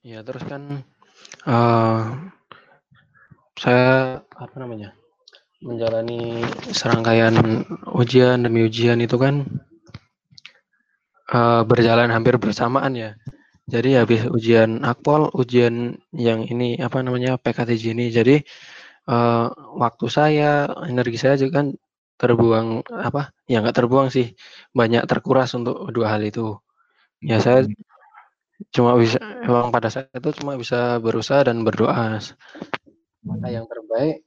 ya 0.02 0.19
terus 0.26 0.43
kan 0.45 0.82
uh, 1.45 2.04
saya 3.58 4.22
apa 4.22 4.56
namanya 4.62 4.93
menjalani 5.65 6.46
serangkaian 6.70 7.65
ujian 7.98 8.46
demi 8.46 8.70
ujian 8.70 9.02
itu 9.02 9.17
kan 9.17 9.41
uh, 11.34 11.62
berjalan 11.65 12.13
hampir 12.13 12.38
bersamaan 12.38 12.93
ya. 12.93 13.12
Jadi 13.67 14.00
habis 14.00 14.24
ujian 14.32 14.80
akpol, 14.88 15.28
ujian 15.36 16.00
yang 16.15 16.48
ini 16.48 16.80
apa 16.80 17.04
namanya 17.04 17.36
PKTJ 17.36 17.84
ini, 17.91 18.08
jadi 18.15 18.39
uh, 19.12 19.52
waktu 19.76 20.08
saya, 20.08 20.72
energi 20.88 21.20
saya 21.20 21.36
juga 21.36 21.60
kan 21.60 21.67
terbuang 22.15 22.88
apa? 22.88 23.36
Ya 23.43 23.60
nggak 23.60 23.76
terbuang 23.76 24.08
sih, 24.08 24.39
banyak 24.72 25.04
terkuras 25.04 25.52
untuk 25.52 25.84
dua 25.91 26.15
hal 26.15 26.24
itu. 26.24 26.56
Ya 27.20 27.43
saya 27.43 27.67
hmm. 27.67 27.76
cuma 28.72 28.96
bisa, 28.96 29.20
emang 29.43 29.67
pada 29.76 29.91
saat 29.91 30.15
itu 30.15 30.32
cuma 30.39 30.56
bisa 30.56 31.04
berusaha 31.04 31.43
dan 31.43 31.67
berdoa 31.67 32.24
maka 33.28 33.48
yang 33.52 33.68
terbaik 33.68 34.24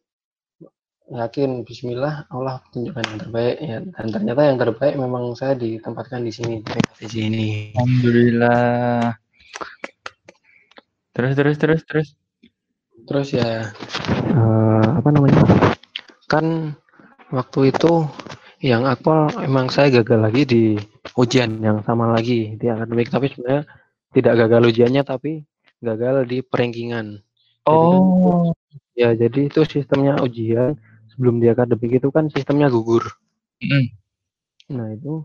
yakin 1.10 1.64
Bismillah 1.64 2.28
Allah 2.28 2.62
tunjukkan 2.70 3.02
yang 3.02 3.18
terbaik 3.18 3.56
ya 3.58 3.78
dan 3.82 4.06
ternyata 4.12 4.42
yang 4.46 4.58
terbaik 4.60 4.94
memang 5.00 5.32
saya 5.34 5.56
ditempatkan 5.56 6.22
di 6.22 6.30
sini 6.30 6.60
di 6.60 6.68
PKTJ 6.68 7.14
ini 7.26 7.48
Alhamdulillah 7.74 9.18
Terus 11.20 11.36
terus 11.36 11.56
terus 11.60 11.82
terus. 11.84 12.08
Terus 13.04 13.28
ya 13.34 13.68
uh, 14.32 14.84
apa 14.96 15.08
namanya? 15.10 15.42
Kan 16.30 16.78
waktu 17.34 17.74
itu 17.74 18.06
yang 18.64 18.86
akpol 18.86 19.28
emang 19.42 19.68
saya 19.68 19.90
gagal 20.00 20.16
lagi 20.16 20.42
di 20.48 20.62
ujian 21.20 21.60
yang 21.60 21.84
sama 21.84 22.08
lagi 22.08 22.56
di 22.56 22.66
akademik 22.72 23.12
tapi 23.12 23.32
sebenarnya 23.32 23.68
tidak 24.16 24.34
gagal 24.46 24.62
ujiannya 24.72 25.02
tapi 25.04 25.44
gagal 25.82 26.24
di 26.24 26.40
perankingan. 26.40 27.20
Oh. 27.66 28.56
Ya 28.94 29.16
jadi 29.16 29.48
itu 29.48 29.64
sistemnya 29.64 30.20
ujian 30.20 30.76
sebelum 31.14 31.40
di 31.40 31.48
akademik 31.48 32.00
itu 32.02 32.08
kan 32.12 32.28
sistemnya 32.28 32.68
gugur. 32.68 33.04
Mm. 33.60 33.86
Nah 34.70 34.86
itu 34.94 35.24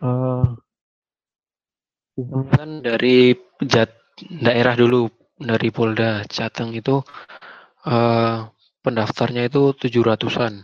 uh, 0.00 0.46
kan 2.52 2.68
dari 2.84 3.36
jat 3.64 3.92
daerah 4.20 4.76
dulu 4.76 5.08
dari 5.40 5.68
Polda 5.74 6.22
Jateng 6.28 6.72
itu 6.76 7.02
uh, 7.88 8.48
pendaftarnya 8.82 9.48
itu 9.48 9.74
tujuh 9.76 10.02
ratusan. 10.04 10.62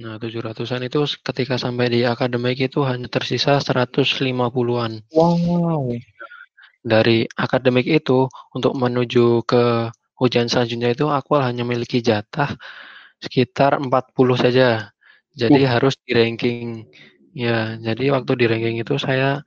Nah 0.00 0.14
tujuh 0.22 0.38
ratusan 0.38 0.86
itu 0.86 1.02
ketika 1.22 1.58
sampai 1.58 1.90
di 1.90 2.00
akademik 2.06 2.58
itu 2.62 2.86
hanya 2.86 3.10
tersisa 3.10 3.58
150-an. 3.58 4.92
Wow. 5.10 5.90
Dari 6.80 7.28
akademik 7.36 7.84
itu 7.84 8.30
untuk 8.54 8.72
menuju 8.78 9.44
ke 9.44 9.92
ujian 10.20 10.46
selanjutnya 10.52 10.92
itu 10.92 11.08
aku 11.08 11.40
hanya 11.40 11.64
memiliki 11.64 12.04
jatah 12.04 12.54
sekitar 13.20 13.80
40 13.80 13.90
saja. 14.36 14.92
Jadi 15.32 15.64
uh. 15.64 15.68
harus 15.72 15.96
di 16.04 16.12
ranking 16.12 16.84
ya. 17.32 17.80
Jadi 17.80 18.12
waktu 18.12 18.32
di 18.36 18.44
ranking 18.44 18.76
itu 18.84 19.00
saya 19.00 19.40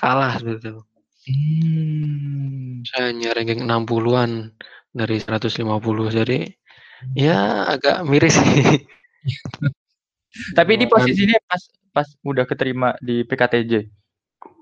kalah 0.00 0.40
gitu. 0.40 0.80
Hmm. 1.28 2.84
Saya 2.88 3.12
hanya 3.12 3.36
ranking 3.36 3.68
60-an 3.68 4.52
dari 4.96 5.16
150. 5.20 5.60
Jadi 6.16 6.38
ya 7.12 7.68
agak 7.68 8.08
miris 8.08 8.36
sih. 8.40 8.80
Tapi 10.58 10.70
ini 10.74 10.90
posisinya 10.90 11.38
pas 11.46 11.62
pas 11.94 12.08
udah 12.26 12.44
keterima 12.48 12.98
di 12.98 13.22
PKTJ. 13.22 13.86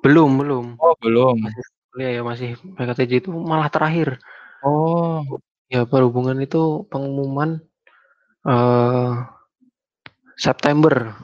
Belum, 0.05 0.31
belum. 0.37 0.67
Oh, 0.77 0.95
belum. 1.01 1.39
Masih 1.49 1.65
kuliah 1.93 2.13
ya 2.21 2.23
masih 2.25 2.51
PKTJ 2.77 3.13
itu 3.25 3.31
malah 3.33 3.73
terakhir. 3.73 4.21
Oh. 4.63 5.25
Ya 5.73 5.89
perhubungan 5.89 6.37
itu 6.45 6.85
pengumuman 6.93 7.65
uh, 8.45 9.25
September. 10.37 11.17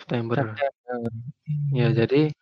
September. 0.00 0.56
September. 0.56 1.12
Ya, 1.76 1.92
jadi 1.92 2.32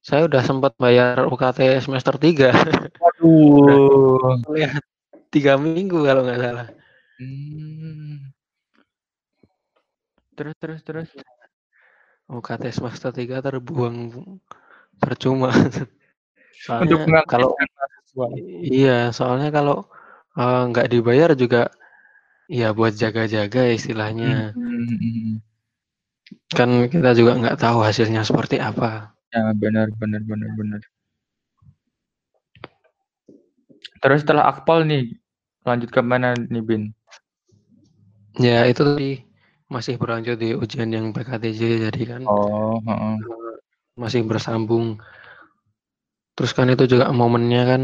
saya 0.00 0.24
udah 0.24 0.40
sempat 0.40 0.72
bayar 0.80 1.28
UKT 1.28 1.84
semester 1.84 2.16
3. 2.16 2.48
Waduh. 2.96 4.40
Lihat 4.56 4.80
tiga 5.28 5.60
minggu 5.60 6.00
kalau 6.00 6.24
nggak 6.24 6.40
salah. 6.40 6.68
Hmm. 7.20 8.32
Terus 10.32 10.56
terus 10.56 10.80
terus. 10.80 11.08
UKT 12.32 12.72
semester 12.72 13.12
3 13.12 13.44
terbuang 13.44 14.16
percuma. 14.96 15.52
Untuk 15.52 15.92
Soalnya 16.56 17.22
kalau 17.28 17.52
mahasiswa. 17.52 18.26
iya, 18.64 19.12
soalnya 19.12 19.52
kalau 19.52 19.86
uh, 20.36 20.62
nggak 20.70 20.88
dibayar 20.92 21.32
juga 21.34 21.72
ya 22.46 22.70
buat 22.70 22.94
jaga-jaga 22.94 23.74
istilahnya. 23.74 24.54
Mhm. 24.54 25.42
Kan 26.54 26.90
kita 26.90 27.14
juga 27.14 27.38
nggak 27.38 27.58
tahu 27.58 27.82
hasilnya 27.82 28.22
seperti 28.22 28.62
apa. 28.62 29.16
Ya, 29.34 29.50
benar 29.56 29.90
benar 29.98 30.22
benar 30.22 30.50
benar. 30.54 30.80
Terus 34.00 34.22
setelah 34.22 34.46
akpol 34.46 34.86
nih, 34.86 35.18
lanjut 35.66 35.90
ke 35.90 36.00
mana 36.04 36.36
nih, 36.36 36.62
Bin? 36.62 36.82
Ya, 38.36 38.68
itu 38.68 38.84
tadi 38.84 39.24
masih 39.66 39.98
berlanjut 39.98 40.38
di 40.38 40.54
ujian 40.54 40.92
yang 40.94 41.10
PKTJ 41.10 41.90
jadi 41.90 42.02
kan 42.06 42.20
Oh, 42.28 42.78
uh, 42.86 43.18
masih 43.98 44.22
bersambung. 44.22 45.00
Terus 46.36 46.52
kan 46.52 46.68
itu 46.68 46.84
juga 46.86 47.10
momennya 47.10 47.62
kan 47.64 47.82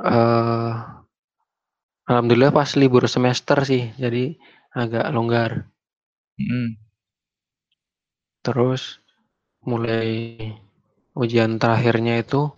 uh, 0.00 1.01
alhamdulillah 2.08 2.52
pas 2.54 2.70
libur 2.78 3.06
semester 3.06 3.58
sih, 3.66 3.92
jadi 3.98 4.36
agak 4.72 5.06
longgar. 5.12 5.68
Mhm. 6.40 6.80
Terus 8.42 8.98
mulai 9.62 10.38
ujian 11.14 11.60
terakhirnya 11.62 12.18
itu 12.18 12.50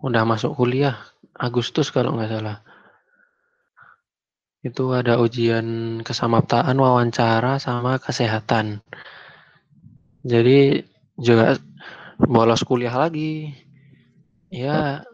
udah 0.00 0.22
masuk 0.24 0.54
kuliah 0.56 0.96
Agustus 1.36 1.92
kalau 1.92 2.16
nggak 2.16 2.30
salah. 2.32 2.58
Itu 4.58 4.90
ada 4.90 5.22
ujian 5.22 6.00
kesamaptaan, 6.02 6.74
wawancara, 6.74 7.62
sama 7.62 8.02
kesehatan. 8.02 8.82
Jadi 10.26 10.82
juga 11.14 11.58
bolos 12.18 12.66
kuliah 12.66 12.94
lagi. 12.94 13.54
Ya 14.50 15.06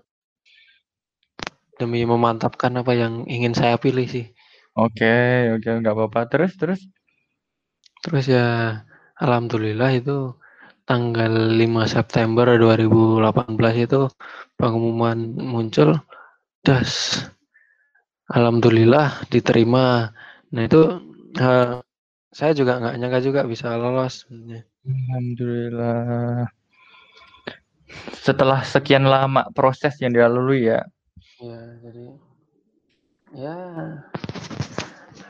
demi 1.81 2.07
memantapkan 2.07 2.73
apa 2.81 2.93
yang 2.95 3.27
ingin 3.27 3.55
saya 3.57 3.77
pilih 3.81 4.07
sih. 4.07 4.27
Oke, 4.75 5.51
oke, 5.55 5.69
nggak 5.83 5.95
apa-apa. 5.95 6.21
Terus 6.31 6.53
terus? 6.59 6.81
Terus 8.03 8.25
ya 8.29 8.47
alhamdulillah 9.19 9.91
itu 9.97 10.35
tanggal 10.85 11.33
5 11.57 11.89
September 11.89 12.47
2018 12.61 13.87
itu 13.89 14.01
pengumuman 14.61 15.17
muncul 15.41 15.97
das 16.61 17.23
alhamdulillah 18.29 19.25
diterima. 19.33 20.13
Nah 20.53 20.63
itu 20.69 20.81
uh, 21.41 21.81
saya 22.35 22.53
juga 22.53 22.83
nggak 22.83 22.97
nyangka 22.99 23.21
juga 23.23 23.41
bisa 23.47 23.79
lolos. 23.79 24.27
Alhamdulillah. 24.85 26.51
Setelah 28.19 28.61
sekian 28.67 29.07
lama 29.07 29.49
proses 29.55 29.97
yang 30.03 30.13
dilalui 30.13 30.67
ya. 30.73 30.83
Ya, 31.43 31.59
jadi 31.83 32.07
ya 33.35 33.57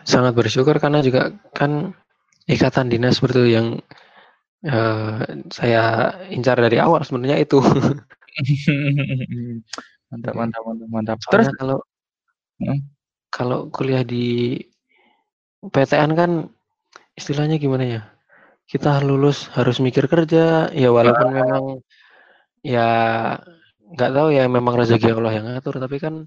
sangat 0.05 0.37
bersyukur 0.37 0.77
karena 0.77 1.01
juga 1.01 1.33
kan 1.57 1.97
ikatan 2.45 2.93
dinas 2.93 3.17
seperti 3.17 3.57
yang 3.57 3.81
uh, 4.69 5.25
saya 5.49 6.12
incar 6.29 6.61
dari 6.61 6.77
awal 6.77 7.01
sebenarnya 7.09 7.40
itu. 7.40 7.57
mantap, 10.12 10.35
mantap, 10.37 10.62
mantap, 10.69 10.88
mantap. 10.93 11.19
Terus 11.33 11.49
kalau 11.57 11.79
hmm? 12.61 12.81
kalau 13.33 13.59
kuliah 13.73 14.05
di 14.05 14.61
PTN 15.64 16.12
kan 16.12 16.31
istilahnya 17.17 17.57
gimana 17.57 17.85
ya? 17.88 18.03
Kita 18.64 19.01
lulus 19.01 19.49
harus 19.57 19.81
mikir 19.81 20.09
kerja, 20.09 20.69
ya 20.73 20.88
walaupun 20.93 21.29
ah. 21.29 21.35
memang 21.37 21.64
ya 22.64 22.88
nggak 23.92 24.11
tahu 24.16 24.29
ya 24.33 24.49
memang 24.49 24.75
rezeki 24.81 25.12
Allah 25.12 25.33
yang 25.37 25.47
ngatur, 25.51 25.77
tapi 25.77 25.97
kan 26.01 26.25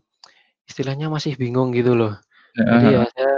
istilahnya 0.70 1.10
masih 1.10 1.34
bingung 1.40 1.74
gitu 1.74 1.98
loh. 1.98 2.14
Jadi 2.54 2.88
ya 2.94 3.04
saya 3.10 3.34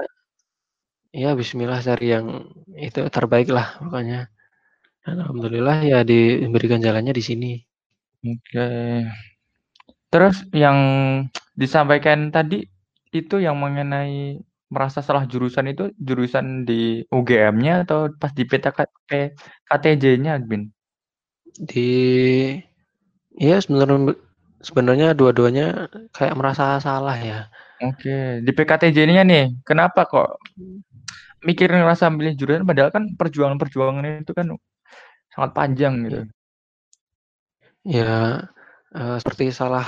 ya 1.16 1.30
Bismillah 1.36 1.80
cari 1.84 2.08
yang 2.16 2.50
itu 2.76 3.00
terbaik 3.08 3.48
lah 3.52 3.80
pokoknya. 3.80 4.28
Dan 5.04 5.24
alhamdulillah 5.24 5.78
ya 5.88 6.00
diberikan 6.04 6.84
jalannya 6.84 7.16
di 7.16 7.24
sini. 7.24 7.52
Oke. 8.24 8.68
Terus 10.10 10.44
yang 10.52 10.78
disampaikan 11.56 12.34
tadi 12.34 12.68
itu 13.14 13.40
yang 13.40 13.58
mengenai 13.58 14.42
merasa 14.70 15.02
salah 15.02 15.26
jurusan 15.26 15.66
itu 15.74 15.90
jurusan 15.98 16.62
di 16.68 17.02
UGM-nya 17.10 17.90
atau 17.90 18.14
pas 18.14 18.30
di 18.30 18.46
PTK 18.46 18.86
KTJ-nya, 19.66 20.38
Bin? 20.46 20.70
Di 21.58 21.90
ya 23.40 23.58
sebenarnya 23.64 24.14
sebenarnya 24.60 25.16
dua-duanya 25.16 25.88
kayak 26.12 26.36
merasa 26.36 26.78
salah 26.84 27.16
ya. 27.16 27.48
Oke, 27.80 28.44
di 28.44 28.52
PKTJ-nya 28.52 29.24
nih, 29.24 29.64
kenapa 29.64 30.04
kok 30.04 30.44
mikir 31.48 31.72
ngerasa 31.72 32.12
milih 32.12 32.36
jurusan 32.36 32.68
padahal 32.68 32.92
kan 32.92 33.16
perjuangan-perjuangan 33.16 34.28
itu 34.28 34.36
kan 34.36 34.52
sangat 35.32 35.52
panjang 35.56 35.94
gitu. 36.04 36.20
Ya, 37.88 38.44
uh, 38.92 39.16
seperti 39.24 39.56
salah 39.56 39.88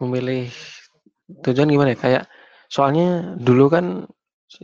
memilih 0.00 0.48
tujuan 1.44 1.68
gimana 1.68 1.92
ya, 1.92 1.98
kayak 2.00 2.24
soalnya 2.72 3.36
dulu 3.36 3.68
kan 3.68 4.08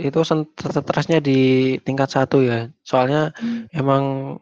itu 0.00 0.18
stresnya 0.24 1.20
di 1.20 1.76
tingkat 1.84 2.08
satu 2.08 2.40
ya, 2.40 2.72
soalnya 2.80 3.36
hmm. 3.36 3.68
emang, 3.76 4.34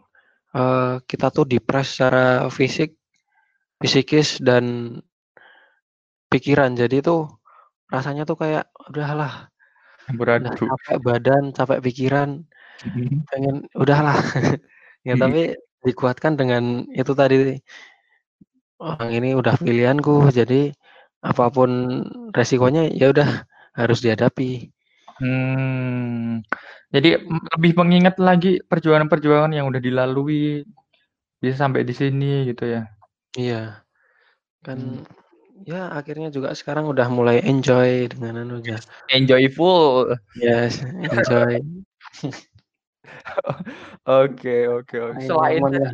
uh, 0.55 1.03
kita 1.05 1.35
tuh 1.35 1.45
dipres 1.51 1.99
secara 1.99 2.47
fisik, 2.49 2.95
psikis, 3.85 4.41
dan 4.41 4.99
pikiran. 6.33 6.75
Jadi 6.75 7.05
tuh 7.05 7.29
rasanya 7.93 8.25
tuh 8.27 8.41
kayak, 8.41 8.73
udahlah, 8.91 9.53
udah 10.17 10.41
capek 10.57 10.99
badan, 11.01 11.53
capek 11.53 11.81
pikiran, 11.85 12.45
hmm. 12.83 13.29
pengen 13.29 13.69
udahlah. 13.77 14.19
Ya 15.05 15.21
tapi 15.21 15.53
dikuatkan 15.85 16.41
dengan 16.41 16.89
itu 16.89 17.13
tadi 17.13 17.61
orang 18.81 19.11
ini 19.13 19.37
udah 19.37 19.61
pilihanku, 19.61 20.33
jadi 20.33 20.73
apa 21.21 21.53
pun 21.53 22.01
resikonya 22.33 22.89
ya 22.89 23.13
udah 23.13 23.45
harus 23.77 24.01
dihadapi. 24.01 24.73
Hmm, 25.21 26.43
jadi 26.89 27.23
lebih 27.55 27.73
mengingat 27.79 28.19
lagi 28.19 28.65
perjuangan-perjuangan 28.65 29.55
yang 29.55 29.71
udah 29.71 29.79
dilalui 29.79 30.65
bisa 31.39 31.69
sampai 31.69 31.85
di 31.85 31.95
sini 31.95 32.49
gitu 32.49 32.65
ya. 32.65 32.89
Iya. 33.35 33.83
Kan 34.65 34.79
Hmm. 34.81 35.05
ya 35.67 35.91
akhirnya 35.95 36.29
juga 36.35 36.51
sekarang 36.55 36.87
udah 36.91 37.07
mulai 37.11 37.39
enjoy 37.47 38.11
dengan 38.13 38.43
anunya. 38.47 38.79
Enjoyful. 39.11 40.15
Yes, 40.39 40.83
enjoy. 40.83 41.63
Oke 44.05 44.69
oke 44.69 44.97
oke. 45.01 45.17
Main 45.17 45.29
Selain 45.29 45.63
lah. 45.65 45.93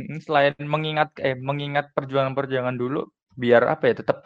mhm, 0.00 0.18
selain 0.24 0.54
mengingat 0.64 1.10
eh, 1.20 1.36
mengingat 1.36 1.92
perjuangan-perjuangan 1.96 2.76
dulu 2.80 3.04
biar 3.36 3.64
apa 3.68 3.92
ya, 3.92 3.94
tetap 4.04 4.18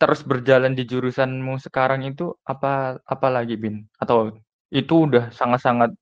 terus 0.00 0.20
berjalan 0.24 0.72
di 0.76 0.84
jurusanmu 0.88 1.60
sekarang 1.62 2.04
itu 2.08 2.32
apa 2.48 2.98
apa 3.04 3.28
lagi, 3.32 3.56
Bin? 3.60 3.84
Atau 4.00 4.36
itu 4.72 5.06
udah 5.08 5.30
sangat-sangat 5.32 5.92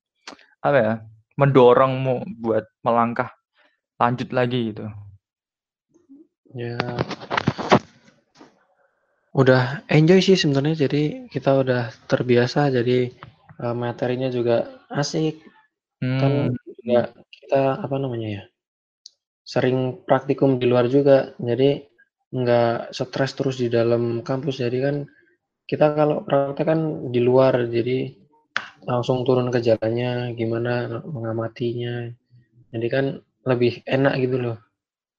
apa 0.63 0.77
ya, 0.79 0.93
mendorongmu 1.39 2.39
buat 2.43 2.65
melangkah 2.85 3.29
lanjut 4.01 4.29
lagi 4.35 4.73
gitu? 4.75 4.87
Ya. 6.53 6.77
Udah 9.41 9.81
enjoy 9.89 10.19
sih 10.21 10.37
sebenarnya, 10.37 10.85
jadi 10.85 11.25
kita 11.33 11.51
udah 11.65 11.83
terbiasa, 12.05 12.69
jadi 12.69 13.09
uh, 13.63 13.73
materinya 13.73 14.29
juga 14.29 14.55
asik. 15.01 15.41
Kan 16.21 16.33
Hmm. 16.53 16.53
juga 16.77 16.99
kita 17.37 17.61
apa 17.85 17.95
namanya 18.03 18.29
ya? 18.37 18.43
Sering 19.53 19.77
praktikum 20.07 20.59
di 20.61 20.65
luar 20.71 20.85
juga, 20.91 21.31
jadi 21.49 21.83
nggak 22.33 22.95
stres 22.97 23.31
terus 23.37 23.55
di 23.63 23.67
dalam 23.71 24.03
kampus. 24.29 24.55
Jadi 24.63 24.77
kan 24.85 24.95
kita 25.69 25.85
kalau 25.99 26.17
praktek 26.27 26.65
kan 26.71 26.79
di 27.13 27.21
luar, 27.23 27.53
jadi 27.67 27.97
langsung 28.89 29.23
turun 29.27 29.49
ke 29.53 29.59
jalannya, 29.67 30.35
gimana 30.39 30.73
mengamatinya. 31.15 31.95
Jadi 32.73 32.87
kan 32.95 33.05
lebih 33.49 33.73
enak 33.87 34.13
gitu 34.23 34.37
loh. 34.43 34.57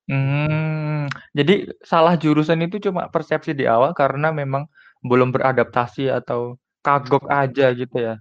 Hmm, 0.08 1.08
jadi 1.32 1.72
salah 1.80 2.20
jurusan 2.20 2.60
itu 2.68 2.76
cuma 2.76 3.08
persepsi 3.08 3.56
di 3.56 3.64
awal 3.64 3.96
karena 3.96 4.28
memang 4.36 4.68
belum 5.00 5.32
beradaptasi 5.32 6.12
atau 6.12 6.60
kagok 6.84 7.24
aja 7.32 7.72
gitu 7.72 7.96
ya? 7.96 8.14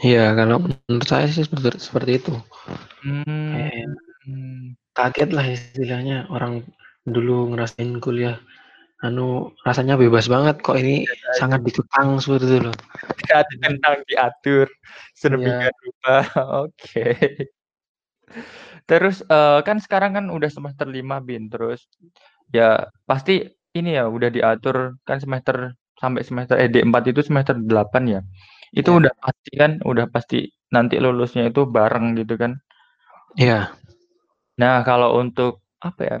Iya, 0.00 0.32
kalau 0.32 0.64
menurut 0.64 1.04
saya 1.08 1.28
sih 1.28 1.44
seperti 1.44 1.76
seperti 1.80 2.10
itu. 2.24 2.32
Kayak 3.04 3.92
Hmm. 4.24 4.72
kaget 4.96 5.30
lah 5.36 5.44
istilahnya 5.44 6.24
orang 6.32 6.64
dulu 7.04 7.52
ngerasain 7.52 8.00
kuliah, 8.00 8.40
anu 9.04 9.52
rasanya 9.68 10.00
bebas 10.00 10.26
banget 10.32 10.60
kok 10.64 10.80
ini 10.80 11.04
sangat 11.36 11.60
dikekang 11.66 12.16
seperti 12.24 12.46
itu 12.48 12.58
loh. 12.72 12.76
Ditentang, 13.52 14.00
diatur 14.08 14.66
sedemikian 15.16 15.72
Iya. 15.74 15.82
rupa, 15.84 16.16
oke. 16.64 17.04
Terus, 18.88 19.24
eee, 19.24 19.58
kan 19.64 19.80
sekarang 19.80 20.12
kan 20.16 20.26
udah 20.28 20.50
semester 20.52 20.84
5, 20.84 21.16
Bin, 21.24 21.48
terus 21.48 21.88
ya 22.52 22.84
pasti 23.08 23.48
ini 23.74 23.96
ya 23.98 24.06
udah 24.06 24.28
diatur 24.30 25.00
kan 25.08 25.18
semester 25.24 25.72
sampai 25.98 26.22
semester 26.22 26.54
eh, 26.60 26.68
D4 26.68 27.02
itu 27.08 27.20
semester 27.24 27.56
8 27.56 28.04
ya? 28.12 28.20
Itu 28.76 28.92
Iya. 28.96 28.98
udah 29.08 29.12
pasti 29.24 29.50
kan, 29.56 29.72
udah 29.84 30.06
pasti 30.12 30.38
nanti 30.74 30.96
lulusnya 31.00 31.48
itu 31.48 31.64
bareng 31.64 32.18
gitu 32.20 32.34
kan? 32.36 32.52
Iya. 33.40 33.72
Nah, 34.60 34.82
kalau 34.86 35.18
untuk 35.22 35.62
apa 35.82 36.02
ya, 36.06 36.18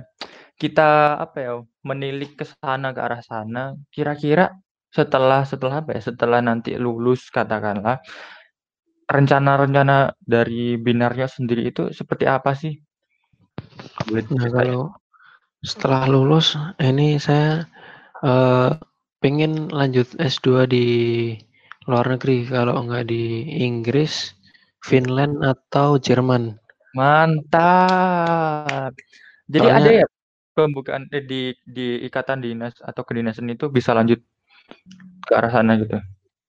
kita 0.60 1.18
apa 1.24 1.38
ya, 1.40 1.52
menilik 1.86 2.34
ke 2.40 2.44
sana, 2.48 2.92
ke 2.96 3.00
arah 3.02 3.22
sana, 3.24 3.74
kira-kira 3.94 4.52
setelah 4.94 5.42
setelah 5.46 5.82
apa 5.84 5.96
ya, 5.98 6.02
setelah 6.14 6.40
nanti 6.44 6.74
lulus 6.78 7.28
katakanlah, 7.32 8.00
rencana-rencana 9.14 10.18
dari 10.18 10.74
Binaryo 10.74 11.30
sendiri 11.30 11.70
itu 11.70 11.94
seperti 11.94 12.26
apa 12.26 12.50
sih? 12.58 12.74
Boleh 14.10 14.26
Nah, 14.26 14.50
diceritain? 14.50 14.52
kalau 14.58 14.82
setelah 15.62 16.02
lulus 16.10 16.58
ini 16.82 17.16
saya, 17.22 17.64
eee, 18.26 18.70
pengen 19.22 19.70
lanjut 19.72 20.10
S2 20.20 20.66
di 20.68 20.86
luar 21.88 22.10
negeri, 22.10 22.44
kalau 22.48 22.76
enggak 22.82 23.08
di 23.08 23.48
Inggris, 23.62 24.34
Finland, 24.84 25.40
atau 25.40 25.96
Jerman. 25.96 26.58
Mantap. 26.96 28.92
Jadi 29.48 29.66
ada 29.68 29.72
Soalnya 29.76 29.92
ya 30.04 30.06
pembukaan 30.54 31.04
eh, 31.10 31.24
di 31.24 31.52
di 31.66 32.00
ikatan 32.06 32.40
dinas 32.40 32.78
atau 32.80 33.02
kedinasan 33.02 33.50
itu 33.50 33.68
bisa 33.68 33.92
lanjut 33.92 34.22
ke 35.24 35.32
arah 35.34 35.50
sana 35.52 35.76
gitu? 35.80 35.98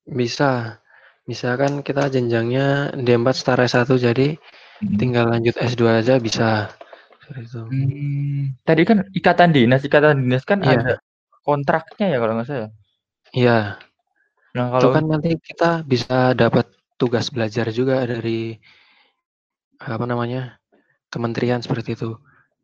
Bisa. 0.05 0.79
Misalkan 1.25 1.81
kita 1.81 2.05
jenjangnya 2.13 2.93
D4 2.93 3.33
setara 3.33 3.65
S1, 3.65 3.97
jadi 3.97 4.37
Mhm. 4.85 4.97
tinggal 5.01 5.25
lanjut 5.33 5.55
S2 5.57 5.89
aja 6.05 6.21
bisa, 6.21 6.69
itu. 7.33 7.61
Mmm, 7.65 8.61
tadi 8.67 8.81
kan 8.85 8.97
ikatan 9.17 9.49
dinas, 9.55 9.81
ikatan 9.87 10.21
dinas 10.21 10.43
kan 10.45 10.61
Iya. 10.61 10.77
ada 10.77 10.93
kontraknya 11.41 12.05
ya 12.13 12.17
kalau 12.21 12.33
nggak 12.37 12.47
salah? 12.49 12.71
Iya. 13.33 13.81
Nah, 14.53 14.65
Itu 14.69 14.87
kalau 14.87 14.89
kan 14.95 15.05
nanti 15.09 15.29
kita 15.41 15.81
bisa 15.87 16.37
dapat 16.37 16.65
tugas 17.01 17.27
belajar 17.33 17.65
juga 17.73 18.05
dari 18.05 18.55
apa 19.81 20.05
namanya, 20.07 20.55
kementerian 21.13 21.61
seperti 21.65 21.97
itu. 21.97 22.15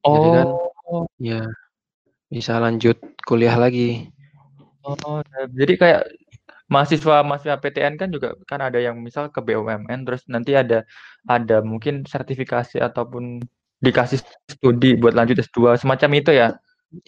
Jadi 0.06 0.28
kan 0.38 0.48
Oh. 0.92 1.06
ya 1.22 1.48
bisa 2.32 2.60
lanjut 2.64 2.98
kuliah 3.28 3.56
lagi. 3.60 4.10
Oh, 4.84 5.22
jadi 5.56 5.74
kayak 5.82 6.02
mahasiswa-mahasiswa 6.72 7.60
PTN 7.60 8.00
kan 8.00 8.10
juga 8.10 8.34
kan 8.48 8.64
ada 8.64 8.80
yang 8.80 9.04
misal 9.04 9.28
ke 9.28 9.44
BUMN, 9.44 10.08
terus 10.08 10.24
nanti 10.32 10.56
ada 10.56 10.88
ada 11.28 11.60
mungkin 11.60 12.08
sertifikasi 12.08 12.80
ataupun 12.80 13.44
dikasih 13.84 14.24
studi 14.48 14.96
buat 14.96 15.12
lanjut 15.12 15.44
S2, 15.44 15.76
semacam 15.76 16.10
itu 16.16 16.32
ya? 16.32 16.56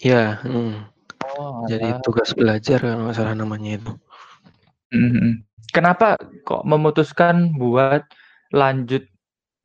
Iya, 0.04 0.44
mhm. 0.44 0.92
Oh, 1.24 1.64
Jadi 1.72 1.88
alah. 1.96 2.04
tugas 2.04 2.36
belajar 2.36 2.84
kalau 2.84 3.08
nggak 3.08 3.16
salah 3.16 3.36
namanya 3.40 3.80
itu. 3.80 3.92
Mhm 4.92 5.10
mhm. 5.16 5.34
Kenapa 5.74 6.20
kok 6.46 6.68
memutuskan 6.68 7.56
buat 7.58 8.04
lanjut 8.54 9.08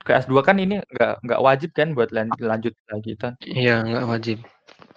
ke 0.07 0.11
S2? 0.25 0.41
Kan 0.41 0.57
ini 0.63 0.81
nggak 0.95 1.27
nggak 1.27 1.41
wajib 1.43 1.71
kan 1.75 1.93
buat 1.93 2.15
lan 2.15 2.33
lanjut 2.39 2.73
lagi 2.89 3.13
kan? 3.19 3.35
Iya, 3.45 3.85
nggak 3.85 4.07
wajib. 4.09 4.39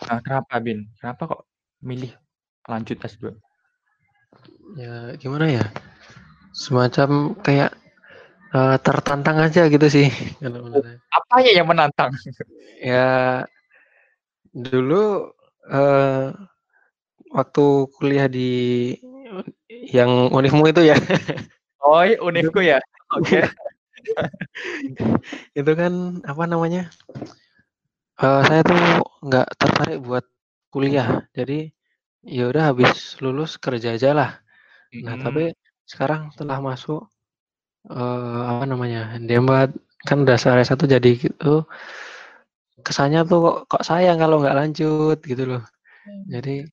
Nah, 0.07 0.23
kenapa, 0.23 0.53
Bin? 0.63 0.87
Kenapa 1.01 1.21
kok 1.27 1.41
milih 1.83 2.13
lanjut 2.69 2.95
S2? 3.01 3.35
Ya, 4.79 5.11
gimana 5.19 5.45
ya, 5.51 5.63
semacam 6.55 7.35
kayak, 7.45 7.69
eee, 8.55 8.75
tertantang 8.85 9.37
aja 9.45 9.61
gitu 9.73 9.87
sih 9.95 10.07
saya. 10.41 10.81
Apanya 11.17 11.51
yang 11.59 11.67
menantang? 11.71 12.11
Ya, 12.81 13.45
dulu, 14.53 15.31
eee, 15.71 16.31
waktu 17.35 17.65
kuliah 17.97 18.27
di 18.31 18.49
yang 19.91 20.31
Unifmu 20.33 20.65
itu 20.71 20.81
ya. 20.91 20.95
Oh, 21.81 22.05
Itu 22.05 22.21
Unifku 22.21 22.61
ya? 22.61 22.77
Oke. 23.17 23.41
Itu 25.59 25.71
kan 25.79 26.21
apa 26.27 26.43
namanya, 26.45 26.91
eee, 28.21 28.41
saya 28.47 28.61
tuh 28.69 28.79
nggak 29.27 29.47
tertarik 29.59 29.97
buat 30.07 30.25
kuliah, 30.73 31.07
jadi 31.37 31.57
ya 32.25 32.45
udah 32.51 32.63
habis 32.73 33.17
lulus 33.23 33.57
kerja 33.57 33.97
aja 33.97 34.09
lah. 34.13 34.29
Nah, 35.05 35.15
Mhm. 35.17 35.23
tapi 35.25 35.43
sekarang 35.89 36.21
setelah 36.33 36.59
masuk, 36.63 37.01
eee, 37.89 38.39
apa 38.51 38.65
namanya, 38.69 39.01
D4 39.27 39.69
kan 40.07 40.17
udah 40.25 40.37
setara 40.39 40.61
S1 40.65 40.85
jadi 40.89 41.11
gitu, 41.19 41.65
kesannya 42.85 43.21
tuh 43.29 43.39
kok 43.45 43.57
kok 43.71 43.83
sayang 43.89 44.17
kalau 44.23 44.41
nggak 44.43 44.57
lanjut 44.59 45.17
gitu 45.25 45.43
loh. 45.51 45.63
Jadi 46.33 46.65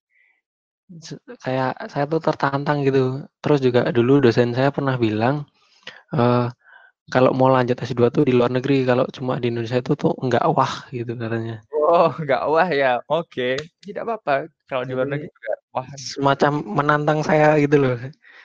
se 1.04 1.14
kayak 1.44 1.72
saya 1.92 2.04
tuh 2.12 2.20
tertantang 2.24 2.78
gitu. 2.88 3.24
Terus 3.44 3.60
juga 3.66 3.80
dulu 3.96 4.20
dosen 4.24 4.52
saya 4.56 4.70
pernah 4.74 4.96
bilang, 5.00 5.46
eee, 6.16 6.48
kalau 7.14 7.32
mau 7.38 7.50
lanjut 7.52 7.76
S2 7.80 8.08
tuh 8.14 8.24
di 8.28 8.34
luar 8.38 8.50
negeri, 8.54 8.84
kalau 8.88 9.06
cuma 9.16 9.38
di 9.42 9.48
Indonesia 9.52 9.78
itu 9.82 9.94
tuh 9.98 10.12
nggak 10.18 10.44
wah 10.56 10.74
gitu 10.94 11.12
katanya. 11.18 11.62
Oh, 11.88 12.12
nggak 12.12 12.42
wah 12.52 12.68
ya? 12.68 13.00
Oke, 13.08 13.56
tidak 13.80 14.04
apa-apa 14.04 14.52
kalau 14.68 14.84
di 14.84 14.92
luar 14.92 15.08
negeri 15.08 15.32
juga 15.32 15.52
wah. 15.72 15.88
semacam 15.96 16.52
menantang 16.76 17.24
saya 17.24 17.56
gitu 17.64 17.80
loh. 17.80 17.96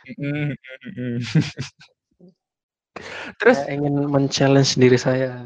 Terus 3.42 3.58
Saya 3.60 3.76
ingin 3.76 4.08
men-challenge 4.08 4.80
diri 4.80 4.96
saya. 4.96 5.44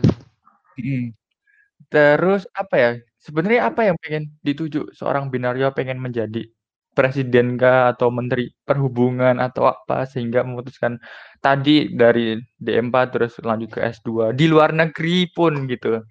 Terus 1.89 2.45
apa 2.53 2.75
ya, 2.77 2.91
sebenarnya 3.23 3.71
apa 3.71 3.81
yang 3.89 3.97
pengen 4.03 4.29
dituju 4.45 4.93
seorang 4.93 5.31
Binaryo 5.33 5.73
pengen 5.73 5.97
menjadi 5.97 6.45
presiden 6.93 7.57
kah 7.61 7.93
atau 7.93 8.09
menteri 8.13 8.49
perhubungan 8.65 9.37
atau 9.41 9.69
apa 9.69 10.05
sehingga 10.09 10.41
memutuskan 10.45 10.97
tadi 11.41 11.93
dari 11.93 12.37
D4 12.61 12.93
terus 13.13 13.33
lanjut 13.45 13.69
ke 13.73 13.81
S2 13.85 14.33
di 14.37 14.45
luar 14.49 14.73
negeri 14.73 15.29
pun 15.33 15.65
gitu. 15.69 16.01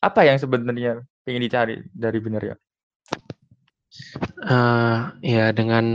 Apa 0.00 0.24
yang 0.26 0.38
sebenarnya 0.40 1.02
pengen 1.30 1.46
dicari 1.46 1.78
dari 1.94 2.18
Binaryo? 2.18 2.58
Uh, 4.42 5.14
ya 5.22 5.54
dengan 5.54 5.86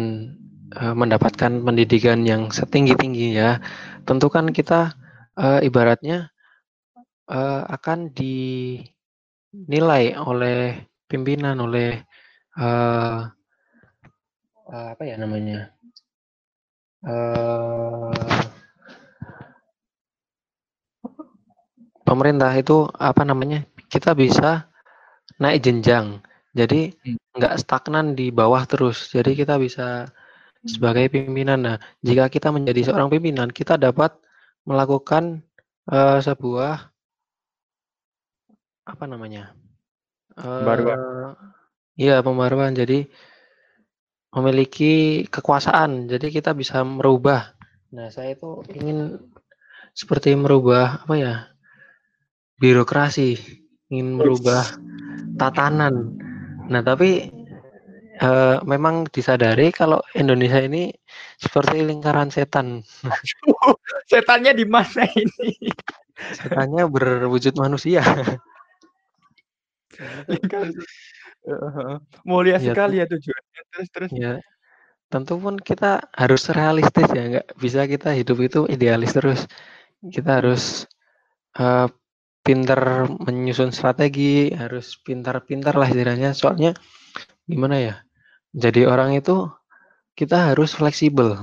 uh, 0.71 0.95
mendapatkan 0.95 1.60
pendidikan 1.60 2.24
yang 2.24 2.48
setinggi-tinggi 2.48 3.36
ya, 3.36 3.60
tentu 4.08 4.32
kan 4.32 4.56
kita 4.56 4.95
uh, 5.36 5.60
ibaratnya 5.60 6.32
uh, 7.28 7.67
akan 7.67 8.15
dinilai 8.15 10.15
oleh 10.15 10.88
pimpinan, 11.12 11.60
oleh 11.60 12.00
uh, 12.56 13.28
uh, 14.71 14.88
apa 14.95 15.04
ya 15.04 15.19
namanya? 15.19 15.76
Uh, 17.04 18.15
pemerintah 22.08 22.56
itu 22.56 22.88
apa 22.95 23.28
namanya? 23.28 23.67
Kita 23.91 24.15
bisa 24.15 24.71
naik 25.41 25.63
jenjang. 25.65 26.24
Jadi 26.56 26.95
hmm. 26.95 27.36
nggak 27.36 27.56
stagnan 27.60 28.15
di 28.15 28.32
bawah 28.32 28.63
terus. 28.63 29.12
Jadi 29.12 29.36
kita 29.36 29.60
bisa 29.60 30.08
sebagai 30.65 31.12
pimpinan. 31.12 31.60
Nah, 31.62 31.78
jika 32.02 32.32
kita 32.32 32.50
menjadi 32.50 32.91
seorang 32.91 33.12
pimpinan, 33.12 33.52
kita 33.52 33.78
dapat 33.78 34.15
melakukan 34.65 35.45
uh, 35.91 36.17
sebuah 36.24 36.89
apa 38.86 39.04
namanya? 39.06 39.54
Pembaruan. 40.36 40.98
Uh, 41.00 41.34
iya, 42.00 42.24
pembaruan. 42.24 42.74
Jadi 42.74 43.06
memiliki 44.36 45.26
kekuasaan. 45.28 46.12
Jadi 46.12 46.28
kita 46.34 46.52
bisa 46.56 46.84
merubah. 46.84 47.56
Nah, 47.95 48.12
saya 48.12 48.36
itu 48.36 48.63
ingin 48.76 49.21
seperti 49.95 50.36
merubah 50.36 51.04
apa 51.08 51.15
ya? 51.15 51.36
Birokrasi, 52.56 53.36
ingin 53.95 54.19
merubah 54.19 54.67
tatanan. 55.39 56.19
Nah, 56.67 56.81
tapi 56.84 57.31
uh, 58.19 58.60
memang 58.67 59.08
disadari 59.12 59.71
kalau 59.71 60.03
Indonesia 60.15 60.60
ini 60.60 60.91
seperti 61.39 61.84
lingkaran 61.84 62.31
setan. 62.31 62.84
Setannya 64.12 64.51
di 64.55 64.65
mana 64.67 65.08
ini? 65.15 65.71
Setannya 66.36 66.88
berwujud 66.91 67.55
manusia. 67.55 68.03
lingkaran 70.27 70.75
uh, 71.47 71.97
mulia 72.27 72.60
ya, 72.60 72.75
sekali 72.75 72.99
ya 72.99 73.05
tujuannya. 73.08 73.62
Terus 73.71 73.89
terus. 73.91 74.12
Ya. 74.12 74.34
Tentu 75.08 75.38
pun 75.38 75.55
kita 75.62 76.12
harus 76.17 76.49
realistis 76.51 77.08
ya, 77.13 77.23
nggak 77.29 77.47
bisa 77.62 77.86
kita 77.86 78.12
hidup 78.12 78.41
itu 78.41 78.60
idealis 78.67 79.15
terus. 79.15 79.45
Kita 80.01 80.43
harus 80.43 80.89
uh, 81.62 81.88
pinter 82.45 83.10
menyusun 83.10 83.73
strategi, 83.73 84.53
harus 84.53 85.01
pintar-pintar 85.01 85.73
lah 85.73 85.89
istilahnya. 85.89 86.38
Soalnya 86.38 86.77
gimana 87.49 87.81
ya? 87.81 87.95
Jadi 88.53 88.86
orang 88.86 89.17
itu 89.17 89.49
kita 90.13 90.53
harus 90.53 90.77
fleksibel. 90.77 91.41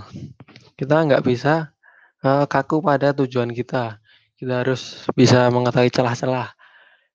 Kita 0.79 1.03
nggak 1.03 1.27
bisa 1.27 1.75
uh, 2.23 2.47
kaku 2.47 2.79
pada 2.81 3.11
tujuan 3.19 3.51
kita. 3.51 3.99
Kita 4.39 4.63
harus 4.63 5.07
bisa 5.19 5.51
mengetahui 5.51 5.91
celah-celah. 5.91 6.55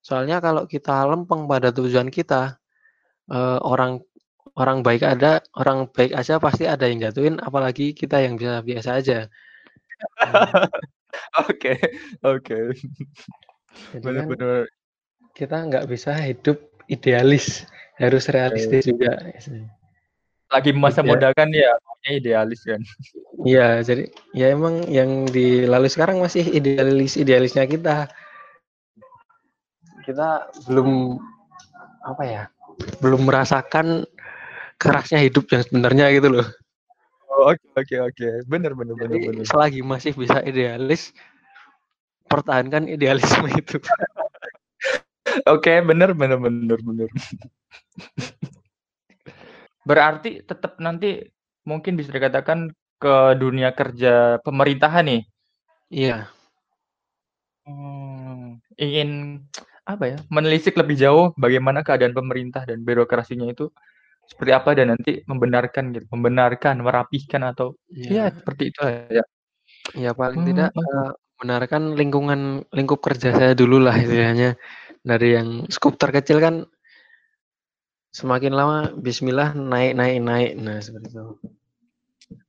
Soalnya 0.03 0.43
kalau 0.43 0.67
kita 0.67 1.07
lempeng 1.07 1.47
pada 1.47 1.71
tujuan 1.71 2.11
kita, 2.11 2.59
uh, 3.31 3.59
orang 3.63 4.03
orang 4.57 4.81
baik 4.83 5.03
ada, 5.05 5.39
orang 5.55 5.87
baik 5.95 6.11
aja 6.17 6.41
pasti 6.43 6.67
ada 6.67 6.87
yang 6.89 6.99
jatuhin, 7.03 7.39
apalagi 7.39 7.93
kita 7.95 8.19
yang 8.23 8.35
bisa 8.35 8.59
biasa 8.63 8.89
aja. 8.99 9.19
Oke, 11.49 11.73
oke. 12.21 12.77
Jadi 13.95 14.03
kan 14.03 14.25
benar-benar 14.27 14.65
kita 15.37 15.57
nggak 15.69 15.85
bisa 15.85 16.11
hidup 16.17 16.57
idealis, 16.89 17.67
harus 18.01 18.25
realistis 18.31 18.89
oh. 18.89 18.95
juga. 18.95 19.21
Lagi 20.47 20.71
masa 20.71 21.03
ya. 21.03 21.07
muda 21.11 21.29
kan 21.35 21.51
ya 21.51 21.75
maunya 21.83 22.11
idealis 22.17 22.63
kan. 22.63 22.81
Iya, 23.43 23.83
jadi 23.83 24.03
ya 24.31 24.55
emang 24.55 24.87
yang 24.87 25.27
dilalui 25.27 25.91
sekarang 25.91 26.23
masih 26.23 26.47
idealis 26.47 27.19
idealisnya 27.19 27.67
kita. 27.67 28.07
Kita 30.07 30.47
belum 30.71 31.19
apa 32.07 32.23
ya? 32.23 32.43
Belum 33.03 33.27
merasakan 33.27 34.07
kerasnya 34.79 35.19
hidup 35.19 35.51
yang 35.51 35.61
sebenarnya 35.67 36.05
gitu 36.15 36.29
loh. 36.31 36.47
Oh, 37.27 37.51
oke 37.51 37.65
oke 37.75 37.95
oke. 38.13 38.27
Bener 38.47 38.71
bener 38.73 38.95
bener 38.95 39.17
bener. 39.19 39.43
Selagi 39.43 39.83
masih 39.83 40.15
bisa 40.15 40.39
idealis, 40.47 41.11
pertahankan 42.27 42.91
idealisme 42.91 43.47
itu. 43.55 43.79
Oke, 45.47 45.69
okay, 45.71 45.77
bener, 45.83 46.15
bener, 46.15 46.39
bener, 46.39 46.79
bener. 46.79 47.09
Berarti 49.87 50.43
tetap 50.43 50.79
nanti 50.83 51.23
mungkin 51.67 51.95
bisa 51.99 52.11
dikatakan 52.11 52.71
ke 52.97 53.15
dunia 53.39 53.71
kerja 53.71 54.39
pemerintahan 54.43 55.05
nih. 55.07 55.23
Iya. 55.87 56.17
Hmm, 57.67 58.59
ingin 58.79 59.41
apa 59.87 60.03
ya? 60.15 60.17
Menelisik 60.27 60.75
lebih 60.75 60.95
jauh 60.99 61.25
bagaimana 61.39 61.83
keadaan 61.83 62.15
pemerintah 62.15 62.67
dan 62.67 62.83
birokrasinya 62.83 63.47
itu 63.47 63.71
seperti 64.27 64.51
apa 64.51 64.75
dan 64.75 64.91
nanti 64.91 65.23
membenarkan 65.23 65.95
gitu, 65.95 66.05
membenarkan, 66.11 66.83
merapihkan 66.83 67.47
atau 67.47 67.79
ya, 67.87 68.27
ya 68.27 68.35
seperti 68.35 68.63
itu 68.75 68.79
ya. 68.83 69.23
Ya 69.95 70.11
paling 70.11 70.43
hmm, 70.43 70.49
tidak 70.51 70.69
uh, 70.75 71.15
Benarkan 71.37 71.93
lingkungan 71.93 72.65
lingkup 72.73 72.97
kerja 73.05 73.29
saya 73.29 73.53
dulu 73.53 73.77
lah 73.77 73.93
istilahnya. 73.93 74.57
Dari 75.05 75.37
yang 75.37 75.69
skup 75.69 75.95
terkecil 76.01 76.41
kan 76.41 76.65
semakin 78.09 78.53
lama 78.57 78.77
bismillah 78.97 79.53
naik 79.53 79.93
naik 79.93 80.17
naik. 80.25 80.51
Nah, 80.57 80.81
seperti 80.81 81.13
itu. 81.13 81.37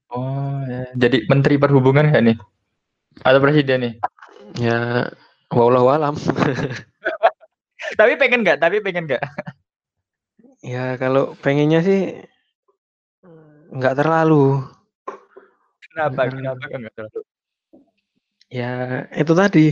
Oh, 0.09 0.65
ya. 0.65 0.89
jadi 0.97 1.29
menteri 1.29 1.61
perhubungan 1.61 2.09
ya 2.09 2.25
nih? 2.25 2.37
Atau 3.21 3.45
presiden 3.45 3.85
nih? 3.85 3.95
Ya, 4.57 5.13
wallahu 5.53 5.93
alam. 5.93 6.17
Tapi 8.01 8.17
pengen 8.17 8.41
nggak? 8.41 8.57
Tapi 8.57 8.81
pengen 8.81 9.05
nggak? 9.05 9.21
Ya, 10.65 10.97
kalau 10.97 11.37
pengennya 11.45 11.85
sih 11.85 12.25
nggak 13.69 14.01
terlalu. 14.01 14.65
Kenapa? 15.93 16.33
Kenapa 16.33 16.65
nggak 16.65 16.95
terlalu? 16.97 17.28
Ya, 18.49 19.05
itu 19.13 19.33
tadi. 19.37 19.67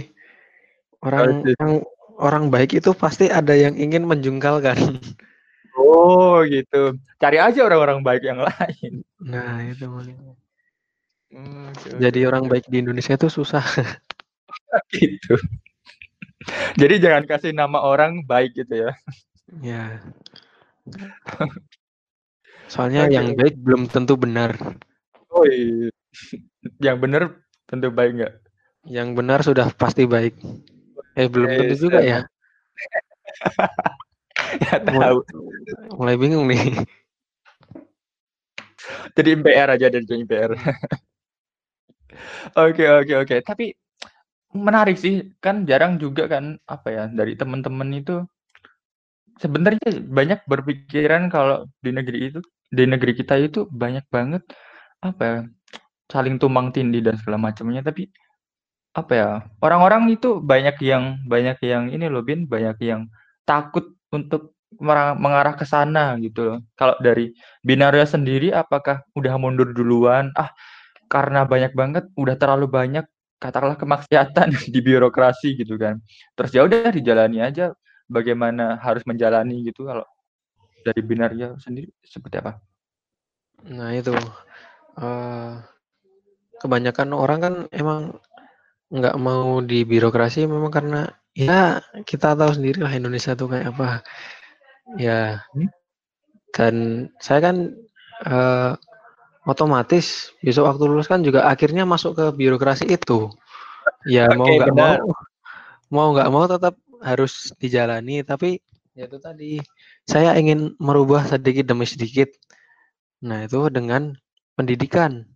Orang 1.01 1.45
yang 1.45 1.85
orang 2.17 2.49
baik 2.49 2.77
itu 2.77 2.93
pasti 2.97 3.29
ada 3.29 3.53
yang 3.53 3.77
ingin 3.77 4.05
menjungkalkan. 4.05 5.01
Oh, 5.77 6.41
gitu. 6.49 6.97
Cari 7.21 7.37
aja 7.37 7.61
orang-orang 7.65 8.01
baik 8.01 8.25
yang 8.25 8.41
lain. 8.41 9.05
Nah, 9.21 9.61
itu 9.65 9.85
Hmm, 11.27 11.75
Jadi 12.01 12.25
orang 12.25 12.49
baik 12.49 12.65
di 12.71 12.81
Indonesia 12.81 13.13
itu 13.13 13.29
susah. 13.29 13.61
gitu. 14.95 15.37
Jadi 16.79 16.95
jangan 17.03 17.25
kasih 17.29 17.53
nama 17.53 17.83
orang 17.83 18.25
baik 18.25 18.57
gitu 18.57 18.89
ya. 18.89 18.93
Ya. 19.61 20.01
Soalnya 22.71 23.11
okay. 23.11 23.15
yang 23.19 23.29
baik 23.35 23.59
belum 23.59 23.91
tentu 23.91 24.15
benar. 24.15 24.55
Oh 25.29 25.45
iya. 25.45 25.91
Yang 26.81 26.97
benar 27.03 27.23
tentu 27.67 27.91
baik 27.91 28.23
nggak? 28.23 28.35
Yang 28.87 29.09
benar 29.19 29.39
sudah 29.43 29.67
pasti 29.75 30.07
baik. 30.07 30.39
Eh 31.19 31.27
belum 31.27 31.49
tentu 31.51 31.91
juga 31.91 32.01
ya. 32.03 32.21
ya 34.67 34.77
tahu. 34.83 35.19
Mulai 35.99 36.17
bingung 36.17 36.47
nih. 36.47 36.87
Jadi 39.17 39.29
MPR 39.43 39.69
aja 39.75 39.87
dari 39.91 40.07
MPR. 40.07 40.53
Oke 42.57 42.87
oke 42.89 43.13
oke. 43.27 43.37
Tapi 43.45 43.77
menarik 44.57 44.97
sih, 44.97 45.37
kan 45.45 45.69
jarang 45.69 46.01
juga 46.01 46.25
kan 46.31 46.57
apa 46.65 46.89
ya 46.89 47.05
dari 47.13 47.37
teman-teman 47.37 47.93
itu 47.93 48.25
sebenarnya 49.37 50.01
banyak 50.01 50.41
berpikiran 50.49 51.29
kalau 51.29 51.69
di 51.85 51.93
negeri 51.93 52.33
itu 52.33 52.41
di 52.73 52.85
negeri 52.89 53.13
kita 53.13 53.37
itu 53.37 53.69
banyak 53.69 54.05
banget 54.09 54.43
apa 55.05 55.23
ya 55.23 55.39
saling 56.09 56.41
tumbang 56.41 56.73
tindih 56.73 57.05
dan 57.05 57.21
segala 57.21 57.37
macamnya 57.37 57.85
tapi 57.85 58.09
apa 58.97 59.13
ya, 59.13 59.31
orang-orang 59.61 60.09
itu 60.17 60.41
banyak 60.41 60.81
yang 60.81 61.21
banyak 61.29 61.61
yang 61.61 61.93
ini 61.93 62.09
loh 62.09 62.25
Bin, 62.25 62.49
banyak 62.49 62.81
yang 62.81 63.13
takut 63.45 63.93
untuk 64.09 64.57
mengarah 65.21 65.53
ke 65.53 65.69
sana 65.69 66.17
gitu 66.17 66.41
loh. 66.49 66.59
Kalau 66.73 66.97
dari 67.05 67.37
Binaria 67.61 68.09
sendiri 68.09 68.57
apakah 68.57 69.05
udah 69.13 69.37
mundur 69.37 69.77
duluan? 69.77 70.33
Ah, 70.33 70.49
karena 71.13 71.45
banyak 71.45 71.77
banget, 71.77 72.05
udah 72.17 72.41
terlalu 72.41 72.67
banyak 72.73 73.05
katakanlah 73.37 73.77
kemaksiatan 73.77 74.49
di 74.75 74.81
birokrasi 74.81 75.61
gitu 75.61 75.77
kan. 75.77 76.01
Terus 76.33 76.51
ya 76.57 76.65
udah 76.65 76.89
dijalani 76.89 77.45
aja 77.45 77.77
bagaimana 78.09 78.81
harus 78.81 79.05
menjalani 79.05 79.61
gitu 79.69 79.85
kalau 79.85 80.09
dari 80.81 81.01
Binaria 81.05 81.53
sendiri 81.61 81.93
seperti 82.01 82.41
apa? 82.41 82.57
Nah 83.69 83.93
itu, 83.93 84.15
uh, 84.97 85.61
kebanyakan 86.65 87.09
orang 87.13 87.39
kan 87.43 87.55
emang 87.75 88.17
nggak 88.87 89.17
mau 89.19 89.59
di 89.63 89.83
birokrasi 89.83 90.47
memang 90.47 90.71
karena 90.71 91.11
ya 91.35 91.83
kita 92.07 92.39
tahu 92.39 92.55
sendiri 92.55 92.81
lah 92.81 92.93
Indonesia 92.95 93.35
tuh 93.35 93.51
kayak 93.51 93.75
apa. 93.75 94.07
Ya, 94.95 95.43
dan 96.55 97.09
saya 97.19 97.51
kan 97.51 97.75
uh, 98.25 98.79
otomatis 99.45 100.31
besok 100.41 100.71
waktu 100.71 100.85
lulus 100.87 101.11
kan 101.11 101.27
juga 101.27 101.45
akhirnya 101.51 101.83
masuk 101.83 102.19
ke 102.19 102.27
birokrasi 102.39 102.87
itu. 102.89 103.31
Ya 104.07 104.31
okay, 104.31 104.39
mau 104.39 104.47
nggak 104.47 104.75
mau 104.75 104.95
mau 105.91 106.07
nggak 106.15 106.31
mau 106.31 106.45
tetap 106.47 106.75
harus 107.03 107.51
dijalani. 107.59 108.23
Tapi 108.23 108.63
ya 108.95 109.11
itu 109.11 109.19
tadi 109.19 109.59
saya 110.07 110.39
ingin 110.39 110.79
merubah 110.79 111.27
sedikit 111.27 111.67
demi 111.67 111.85
sedikit. 111.85 112.31
Nah 113.27 113.47
itu 113.47 113.67
dengan 113.69 114.15
pendidikan. 114.55 115.27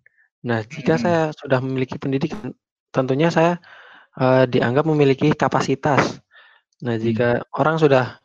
Nah 0.46 0.62
jika 0.62 0.94
hmm. 0.96 1.02
saya 1.02 1.22
sudah 1.34 1.58
memiliki 1.58 1.98
pendidikan 1.98 2.54
tentunya 2.90 3.30
saya 3.32 3.58
uh, 4.18 4.44
dianggap 4.46 4.84
memiliki 4.86 5.32
kapasitas 5.34 6.20
nah 6.82 6.96
jika 6.96 7.40
hmm. 7.40 7.60
orang 7.60 7.76
sudah 7.80 8.18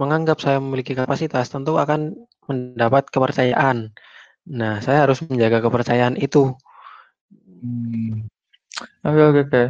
menganggap 0.00 0.40
saya 0.40 0.58
memiliki 0.62 0.96
kapasitas 0.96 1.52
tentu 1.52 1.76
akan 1.76 2.16
mendapat 2.48 3.08
kepercayaan 3.12 3.92
Nah, 4.48 4.80
saya 4.80 5.04
harus 5.04 5.20
menjaga 5.28 5.60
kepercayaan 5.60 6.16
itu. 6.16 6.50
Hmm. 7.60 8.24
Oke 9.04 9.20
oke 9.20 9.40
oke. 9.46 9.64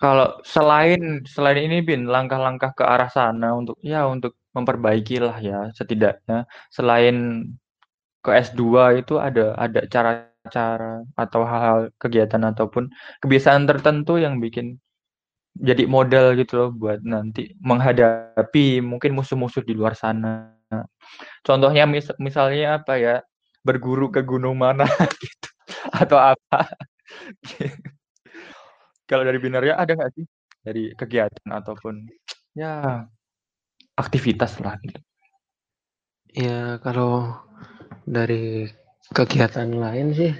Kalau 0.00 0.28
selain 0.44 1.24
selain 1.24 1.60
ini 1.60 1.84
Bin, 1.84 2.08
langkah-langkah 2.08 2.72
ke 2.76 2.84
arah 2.84 3.08
sana 3.12 3.52
untuk 3.56 3.76
ya 3.80 4.04
untuk 4.08 4.36
memperbaiki 4.56 5.20
lah 5.20 5.36
ya 5.36 5.68
setidaknya 5.76 6.48
selain 6.72 7.44
ke 8.24 8.30
S2 8.32 8.64
itu 9.04 9.20
ada 9.20 9.52
ada 9.60 9.84
cara-cara 10.48 11.02
atau 11.18 11.42
hal-hal 11.42 11.78
kegiatan 11.98 12.42
ataupun 12.46 12.88
kebiasaan 13.22 13.66
tertentu 13.66 14.18
yang 14.22 14.38
bikin 14.38 14.78
jadi 15.56 15.88
modal 15.88 16.36
gitu 16.36 16.52
loh 16.56 16.70
buat 16.72 17.00
nanti 17.02 17.56
menghadapi 17.64 18.84
mungkin 18.84 19.16
musuh-musuh 19.16 19.64
di 19.64 19.72
luar 19.72 19.96
sana. 19.96 20.52
Contohnya 21.42 21.88
mis 21.88 22.12
misalnya 22.20 22.80
apa 22.82 22.94
ya? 23.00 23.16
berguru 23.66 24.14
ke 24.14 24.22
gunung 24.22 24.54
mana 24.62 24.86
gitu 25.22 25.50
atau 25.90 26.14
apa 26.14 26.70
kalau 29.10 29.26
dari 29.26 29.42
binaria 29.42 29.74
ada 29.74 29.90
nggak 29.98 30.14
sih 30.14 30.24
dari 30.62 30.94
kegiatan 30.94 31.50
ataupun 31.50 32.06
ya 32.54 33.02
aktivitas 33.98 34.62
lah 34.62 34.78
gitu 34.86 35.02
ya 36.30 36.78
kalau 36.78 37.34
dari 38.06 38.70
kegiatan 39.14 39.70
lain 39.70 40.06
sih 40.14 40.32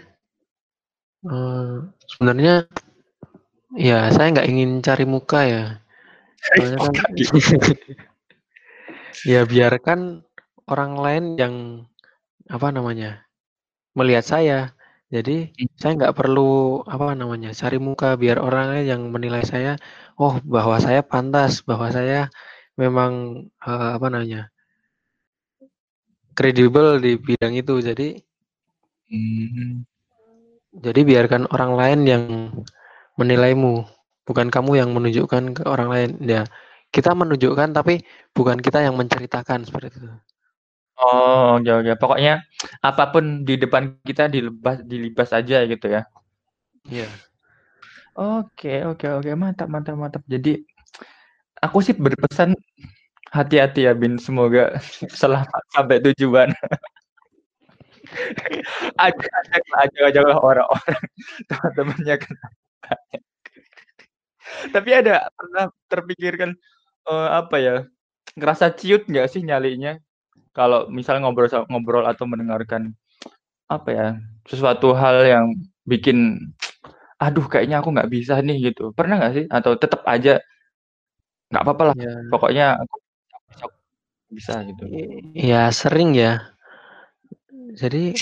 uh, 1.28 1.86
sebenarnya 2.10 2.66
ya 3.76 4.10
saya 4.10 4.32
nggak 4.32 4.48
ingin 4.50 4.70
cari 4.82 5.04
muka 5.04 5.40
ya 5.46 5.64
kan, 6.46 7.12
ya 9.30 9.42
biarkan 9.42 10.22
orang 10.70 10.92
lain 10.98 11.24
yang 11.38 11.54
apa 12.50 12.68
namanya, 12.70 13.26
melihat 13.98 14.24
saya. 14.26 14.60
Jadi 15.06 15.54
hmm. 15.54 15.78
saya 15.78 15.92
nggak 15.94 16.16
perlu 16.18 16.82
apa 16.86 17.14
namanya, 17.14 17.54
cari 17.54 17.78
muka 17.78 18.18
biar 18.18 18.42
orang 18.42 18.82
yang 18.82 19.06
menilai 19.14 19.42
saya, 19.46 19.78
oh 20.18 20.38
bahwa 20.42 20.82
saya 20.82 21.02
pantas, 21.06 21.62
bahwa 21.62 21.90
saya 21.94 22.26
memang 22.74 23.46
uh, 23.62 23.96
apa 23.96 24.06
namanya 24.10 24.50
kredibel 26.34 26.98
di 26.98 27.16
bidang 27.16 27.54
itu. 27.54 27.78
Jadi 27.78 28.18
hmm. 29.10 29.84
jadi 30.82 31.00
biarkan 31.02 31.48
orang 31.52 31.72
lain 31.78 32.00
yang 32.06 32.24
menilaimu, 33.16 33.88
bukan 34.28 34.52
kamu 34.52 34.80
yang 34.80 34.90
menunjukkan 34.92 35.56
ke 35.56 35.62
orang 35.64 35.88
lain. 35.88 36.10
Ya, 36.20 36.44
kita 36.92 37.16
menunjukkan 37.16 37.72
tapi 37.72 38.04
bukan 38.36 38.60
kita 38.60 38.84
yang 38.84 38.94
menceritakan 38.96 39.64
seperti 39.64 39.96
itu. 39.96 40.08
Oh, 40.96 41.60
oke 41.60 41.68
oke. 41.68 41.92
Pokoknya 42.00 42.40
apa 42.80 43.12
pun 43.12 43.44
di 43.44 43.60
depan 43.60 44.00
kita 44.00 44.32
dilebas 44.32 44.80
dilibas 44.84 45.28
aja 45.32 45.64
gitu 45.68 45.86
ya? 45.92 46.08
Iya. 46.88 47.08
Oke 48.16 48.80
oke 48.88 49.04
oke, 49.20 49.30
mantap 49.36 49.68
mantap 49.68 49.96
mantap. 50.00 50.22
Jadi, 50.24 50.64
aku 51.60 51.84
sih 51.84 51.92
berpesan, 51.92 52.56
hati-hati 53.28 53.84
ya 53.84 53.92
Bin, 53.92 54.16
semoga 54.16 54.80
selamat 55.20 55.62
sampai 55.76 56.00
tujuan. 56.00 56.48
Ajak 59.02 60.04
ajaklah 60.06 60.38
orang-orang, 60.38 61.02
teman-temannya 61.50 62.16
Tapi 64.70 64.90
ada 64.94 65.26
pernah 65.34 65.64
terpikirkan, 65.90 66.50
uh, 67.10 67.42
apa 67.42 67.56
ya, 67.58 67.76
ngerasa 68.38 68.72
ciut 68.78 69.04
nggak 69.10 69.26
sih 69.26 69.42
nyalinya? 69.42 69.98
kalau 70.56 70.88
misalnya 70.88 71.28
ngobrol 71.28 71.52
ngobrol 71.68 72.04
atau 72.08 72.24
mendengarkan 72.24 72.96
apa 73.68 73.90
ya 73.92 74.08
sesuatu 74.48 74.96
hal 74.96 75.28
yang 75.28 75.46
bikin 75.84 76.48
aduh 77.20 77.44
kayaknya 77.44 77.84
aku 77.84 77.92
nggak 77.92 78.08
bisa 78.08 78.40
nih 78.40 78.72
gitu. 78.72 78.96
Pernah 78.96 79.20
nggak 79.20 79.34
sih? 79.36 79.44
Atau 79.52 79.76
tetap 79.76 80.00
aja 80.08 80.40
nggak 81.52 81.62
apa-apa 81.62 81.82
lah 81.92 81.96
ya. 82.00 82.12
pokoknya 82.32 82.66
aku 82.80 82.96
bisa 84.32 84.64
gitu. 84.64 84.84
Ya 85.36 85.68
sering 85.68 86.16
ya 86.16 86.55
jadi 87.76 88.16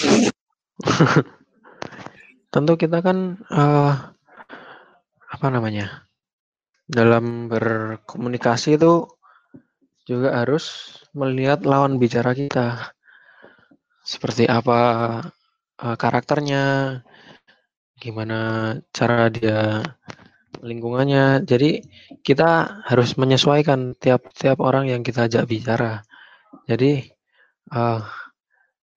tentu 2.52 2.72
kita 2.74 2.98
kan 3.00 3.38
uh, 3.54 4.14
apa 5.30 5.46
namanya 5.50 6.06
dalam 6.84 7.48
berkomunikasi 7.48 8.76
itu 8.76 9.08
juga 10.04 10.44
harus 10.44 10.98
melihat 11.16 11.64
lawan 11.64 11.96
bicara 11.96 12.36
kita. 12.36 12.92
Seperti 14.04 14.44
apa 14.44 14.80
uh, 15.80 15.96
karakternya, 15.96 17.00
gimana 17.96 18.38
cara 18.92 19.32
dia 19.32 19.80
lingkungannya. 20.60 21.48
Jadi 21.48 21.80
kita 22.20 22.84
harus 22.84 23.16
menyesuaikan 23.16 23.96
tiap-tiap 23.96 24.60
orang 24.60 24.92
yang 24.92 25.00
kita 25.00 25.24
ajak 25.24 25.48
bicara. 25.48 26.04
Jadi 26.68 27.00
uh, 27.72 28.04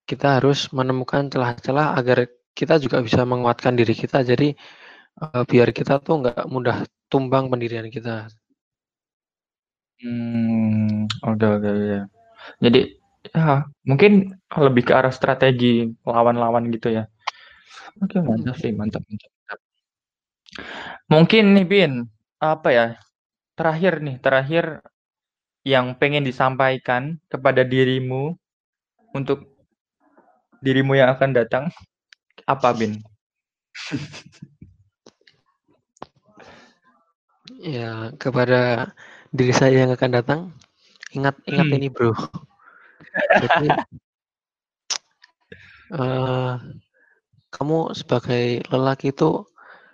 kita 0.08 0.40
harus 0.40 0.72
menemukan 0.72 1.28
celah-celah 1.28 2.00
agar 2.00 2.32
kita 2.56 2.80
juga 2.80 3.04
bisa 3.04 3.22
menguatkan 3.28 3.76
diri 3.76 3.94
kita. 3.94 4.24
Jadi 4.24 4.56
uh, 5.20 5.44
biar 5.44 5.70
kita 5.76 6.00
tuh 6.00 6.24
nggak 6.24 6.48
mudah 6.48 6.88
tumbang 7.12 7.52
pendirian 7.52 7.92
kita. 7.92 8.32
Hmm, 9.98 11.10
oke 11.26 11.46
oke, 11.58 11.72
ya. 11.74 12.02
Jadi, 12.62 12.80
ya 13.34 13.66
mungkin 13.84 14.38
lebih 14.54 14.84
ke 14.88 14.94
arah 14.94 15.12
strategi 15.12 15.90
lawan-lawan 16.06 16.70
gitu 16.72 16.94
ya. 16.94 17.10
Oke, 18.00 18.22
mantap 18.22 18.56
sih, 18.62 18.72
mantap 18.72 19.02
mantap 19.10 19.32
mantap. 19.34 19.60
Mungkin 21.10 21.44
nih 21.58 21.66
Bin, 21.66 21.94
apa 22.38 22.70
ya, 22.70 22.86
terakhir 23.58 24.06
nih, 24.06 24.22
terakhir 24.22 24.86
yang 25.66 25.98
pengen 25.98 26.24
disampaikan 26.24 27.18
kepada 27.26 27.66
dirimu 27.66 28.38
untuk 29.18 29.57
dirimu 30.62 30.98
yang 30.98 31.14
akan 31.14 31.32
datang, 31.34 31.64
apa 32.46 32.70
Bin? 32.74 33.00
Ya, 37.58 38.14
kepada 38.22 38.94
diri 39.34 39.50
saya 39.50 39.88
yang 39.88 39.92
akan 39.96 40.12
datang, 40.14 40.40
ingat 41.10 41.34
ingat 41.50 41.66
hmm. 41.66 41.78
ini 41.82 41.88
bro. 41.90 42.14
Jadi, 43.42 43.68
uh, 45.98 46.54
kamu 47.56 47.98
sebagai 47.98 48.62
lelaki 48.70 49.10
itu 49.10 49.42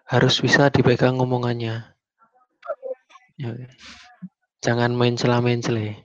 harus 0.10 0.44
bisa 0.44 0.68
dipegang 0.74 1.16
ngomongannya. 1.16 1.88
Ya, 3.40 3.52
jangan 4.60 4.92
main 4.92 5.16
celah 5.16 5.40
main 5.40 5.64
celeh. 5.64 6.04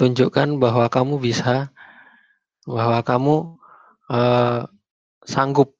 Tunjukkan 0.00 0.56
bahwa 0.56 0.88
kamu 0.88 1.20
bisa, 1.20 1.68
bahwa 2.64 3.04
kamu 3.04 3.60
uh, 4.10 4.66
sanggup 5.26 5.74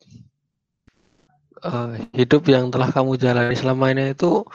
uh, 1.63 1.95
hidup 2.15 2.47
yang 2.51 2.71
telah 2.71 2.91
kamu 2.91 3.19
jalani 3.19 3.55
selama 3.55 3.93
ini 3.95 4.15
itu 4.15 4.47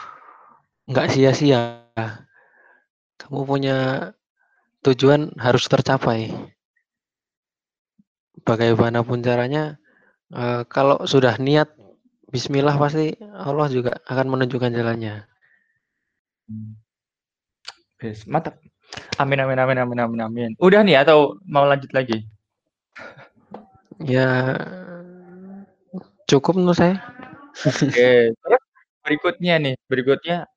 nggak 0.88 1.08
sia-sia 1.12 1.82
kamu 3.22 3.48
punya 3.48 3.78
tujuan 4.82 5.32
harus 5.38 5.70
tercapai. 5.70 6.34
Bagaimanapun 8.42 9.22
caranya, 9.22 9.78
uh, 10.34 10.66
kalau 10.66 11.06
sudah 11.06 11.38
niat 11.38 11.70
Bismillah 12.32 12.80
pasti 12.80 13.12
Allah 13.20 13.68
juga 13.68 14.00
akan 14.08 14.28
menunjukkan 14.32 14.72
jalannya. 14.72 15.28
Mantap. 18.32 18.56
Amin 19.20 19.40
amin 19.40 19.60
amin 19.60 19.78
amin 19.84 20.00
amin 20.00 20.22
amin. 20.24 20.52
Udah 20.60 20.80
nih 20.82 21.04
atau 21.04 21.36
mau 21.44 21.68
lanjut 21.68 21.92
lagi? 21.92 22.24
Ya 24.08 24.58
cukup 26.26 26.58
menurut 26.58 26.80
saya. 26.80 26.97
Oke, 27.68 28.32
terus 28.32 28.64
berikutnya 29.04 29.54
nih, 29.60 29.76
berikutnya 29.91 30.47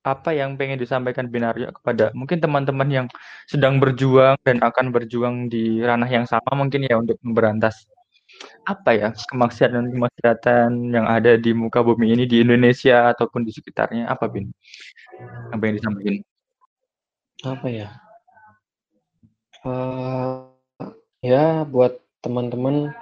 apa 0.00 0.32
yang 0.32 0.56
pengen 0.56 0.80
disampaikan 0.80 1.28
Binario 1.28 1.68
kepada 1.76 2.08
mungkin 2.16 2.40
teman-teman 2.40 2.88
yang 2.88 3.06
sedang 3.44 3.76
berjuang 3.76 4.40
dan 4.48 4.56
akan 4.64 4.96
berjuang 4.96 5.52
di 5.52 5.84
ranah 5.84 6.08
yang 6.08 6.24
sama 6.24 6.56
mungkin 6.56 6.88
ya 6.88 6.96
untuk 6.96 7.20
memberantas 7.20 7.84
apa 8.64 8.96
ya 8.96 9.08
kemaksiatan-kemaksiatan 9.12 10.94
yang 10.94 11.04
ada 11.04 11.36
di 11.36 11.52
muka 11.52 11.84
bumi 11.84 12.16
ini 12.16 12.24
di 12.24 12.40
Indonesia 12.40 13.12
ataupun 13.12 13.44
di 13.44 13.52
sekitarnya. 13.52 14.08
Apa 14.08 14.30
bin? 14.30 14.48
Yang 15.52 15.58
pengen 15.60 15.76
disampaikan? 15.76 16.14
Apa 17.44 17.66
ya? 17.68 17.88
Uh, 19.60 20.48
ya 21.20 21.68
buat 21.68 22.00
teman-teman 22.20 22.92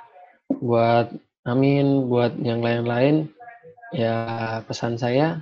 buat 0.62 1.12
Amin 1.49 2.12
buat 2.12 2.37
yang 2.45 2.61
lain-lain 2.61 3.33
ya 3.97 4.61
pesan 4.69 5.01
saya 5.01 5.41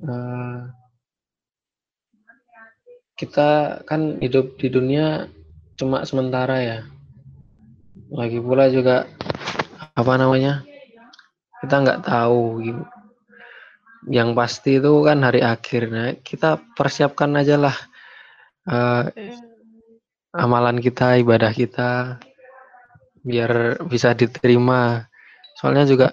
uh, 0.00 0.64
kita 3.16 3.80
kan 3.88 4.20
hidup 4.20 4.60
di 4.60 4.68
dunia 4.68 5.24
cuma 5.80 6.04
sementara 6.04 6.56
ya. 6.60 6.78
Lagi 8.12 8.38
pula 8.38 8.68
juga 8.68 9.08
apa 9.96 10.12
namanya 10.20 10.62
kita 11.64 11.74
nggak 11.80 12.02
tahu 12.04 12.42
gitu. 12.60 12.84
yang 14.06 14.38
pasti 14.38 14.78
itu 14.78 15.02
kan 15.02 15.18
hari 15.24 15.42
akhir. 15.42 15.82
Nah 15.90 16.14
kita 16.20 16.62
persiapkan 16.76 17.32
aja 17.34 17.58
lah 17.58 17.76
uh, 18.68 19.08
amalan 20.36 20.78
kita 20.78 21.18
ibadah 21.18 21.50
kita 21.50 22.20
biar 23.26 23.82
bisa 23.90 24.14
diterima 24.14 25.10
soalnya 25.58 25.84
juga 25.84 26.08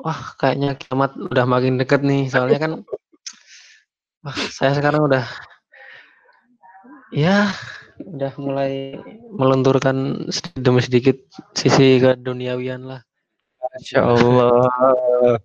wah 0.00 0.32
kayaknya 0.40 0.80
kiamat 0.80 1.12
udah 1.20 1.44
makin 1.44 1.76
deket 1.76 2.00
nih 2.00 2.32
soalnya 2.32 2.58
kan 2.58 2.72
wah 4.24 4.38
saya 4.48 4.72
sekarang 4.72 5.04
udah 5.04 5.28
ya 7.12 7.52
udah 8.02 8.32
mulai 8.36 8.98
melenturkan 9.32 10.28
sedikit 10.28 10.60
demi 10.60 10.80
sedikit 10.84 11.16
sisi 11.56 11.96
ke 11.96 12.16
duniawian 12.20 12.84
lah. 12.84 13.00
Masya 13.72 14.00
Allah. 14.04 15.40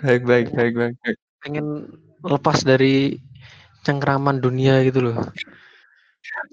baik, 0.00 0.22
baik, 0.28 0.48
baik, 0.52 0.74
baik, 0.76 0.94
baik. 1.00 1.18
Pengen 1.40 1.66
lepas 2.24 2.60
dari 2.64 3.16
cengkraman 3.84 4.40
dunia 4.40 4.84
gitu 4.84 5.00
loh. 5.10 5.16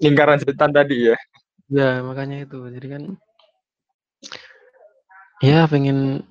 Lingkaran 0.00 0.40
setan 0.40 0.72
tadi 0.72 1.12
ya. 1.12 1.16
Ya, 1.72 2.04
makanya 2.04 2.44
itu. 2.44 2.60
Jadi 2.68 2.86
kan 2.92 3.02
ya 5.40 5.64
pengen 5.64 6.28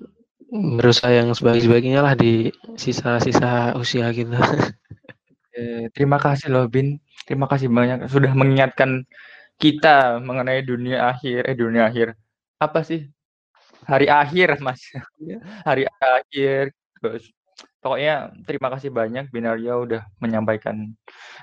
berusaha 0.78 1.10
yang 1.10 1.34
sebaik-baiknya 1.34 2.00
lah 2.04 2.14
di 2.14 2.54
sisa-sisa 2.78 3.74
usia 3.74 4.06
kita. 4.14 4.38
terima 5.96 6.22
kasih 6.22 6.48
loh 6.54 6.70
Bin. 6.70 7.02
Terima 7.26 7.50
kasih 7.50 7.66
banyak 7.66 8.06
sudah 8.06 8.32
mengingatkan 8.38 9.02
kita 9.58 10.22
mengenai 10.22 10.62
dunia 10.62 11.10
akhir. 11.10 11.50
Eh 11.50 11.56
dunia 11.58 11.90
akhir. 11.90 12.14
Apa 12.62 12.86
sih? 12.86 13.10
Hari 13.82 14.06
akhir, 14.06 14.62
Mas. 14.62 14.78
Iya. 15.18 15.38
Hari 15.66 15.84
akhir. 15.90 16.70
Terus 17.02 17.24
pokoknya 17.82 18.30
terima 18.46 18.70
kasih 18.70 18.94
banyak 18.94 19.26
Binario 19.34 19.82
udah 19.82 20.06
menyampaikan 20.22 20.94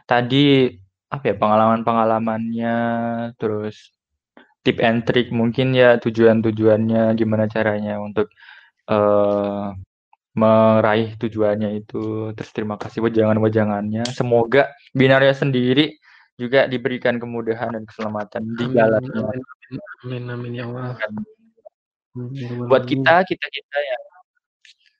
tadi 0.07 0.79
apa 1.09 1.23
ya 1.33 1.35
pengalaman-pengalamannya 1.41 2.77
terus 3.41 3.93
tip 4.61 4.77
and 4.83 5.03
trick 5.09 5.33
mungkin 5.33 5.73
ya 5.73 5.97
tujuan-tujuannya 5.97 7.17
gimana 7.17 7.49
caranya 7.49 7.97
untuk 7.97 8.29
uh, 8.89 9.73
meraih 10.37 11.17
tujuannya 11.17 11.83
itu. 11.83 12.31
Terus 12.37 12.51
terima 12.53 12.75
kasih 12.77 13.03
wejangan-wejangannya. 13.03 14.05
Semoga 14.13 14.69
binarnya 14.93 15.33
sendiri 15.35 15.97
juga 16.39 16.69
diberikan 16.71 17.19
kemudahan 17.19 17.75
dan 17.75 17.83
keselamatan 17.83 18.43
di 18.55 18.65
jalannya. 18.71 19.23
Amin, 20.07 20.23
amin, 20.31 20.51
ya 20.55 20.63
Allah. 20.71 20.95
Buat 22.65 22.87
kita, 22.87 23.27
kita-kita 23.27 23.77
yang 23.77 24.03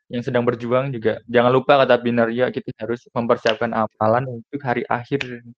yang 0.09 0.25
sedang 0.25 0.41
berjuang 0.41 0.89
juga 0.89 1.21
jangan 1.29 1.53
lupa 1.53 1.85
kata 1.85 2.01
Binaria 2.01 2.49
kita 2.49 2.73
harus 2.81 3.05
mempersiapkan 3.13 3.69
amalan 3.69 4.41
untuk 4.41 4.59
hari 4.65 4.81
akhir. 4.89 5.21
Hmm. 5.21 5.53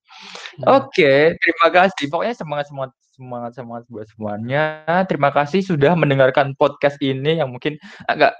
Oke, 0.68 0.91
okay, 0.91 1.20
terima 1.39 1.68
kasih. 1.72 2.12
Pokoknya 2.12 2.36
semangat 2.36 2.68
semangat 2.68 2.91
semangat 3.16 3.52
semangat 3.56 3.84
buat 3.88 4.08
semuanya. 4.12 4.64
Terima 5.08 5.32
kasih 5.32 5.64
sudah 5.64 5.95
mendengarkan 5.95 6.52
podcast 6.60 6.99
ini 6.99 7.39
yang 7.39 7.47
mungkin 7.47 7.80
agak 8.12 8.36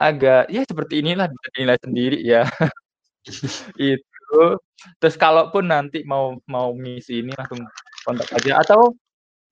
agak 0.00 0.48
ya 0.48 0.64
seperti 0.64 1.04
inilah 1.04 1.28
bisa 1.28 1.46
dinilai 1.52 1.78
sendiri 1.84 2.18
ya. 2.24 2.42
itu. 3.76 4.42
Terus 4.98 5.16
kalaupun 5.20 5.68
nanti 5.68 6.00
mau 6.08 6.40
mau 6.48 6.72
ngisi 6.72 7.22
ini 7.22 7.30
langsung 7.36 7.60
kontak 8.08 8.32
aja 8.34 8.64
atau 8.64 8.96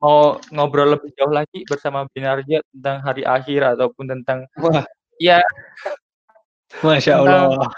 mau 0.00 0.40
ngobrol 0.48 0.96
lebih 0.96 1.12
jauh 1.12 1.30
lagi 1.30 1.60
bersama 1.68 2.08
Binarja 2.08 2.64
tentang 2.72 3.04
hari 3.04 3.22
akhir 3.22 3.76
ataupun 3.76 4.08
tentang 4.08 4.48
wah 4.56 4.80
ya 5.20 5.44
Masya 6.80 7.20
Allah. 7.20 7.68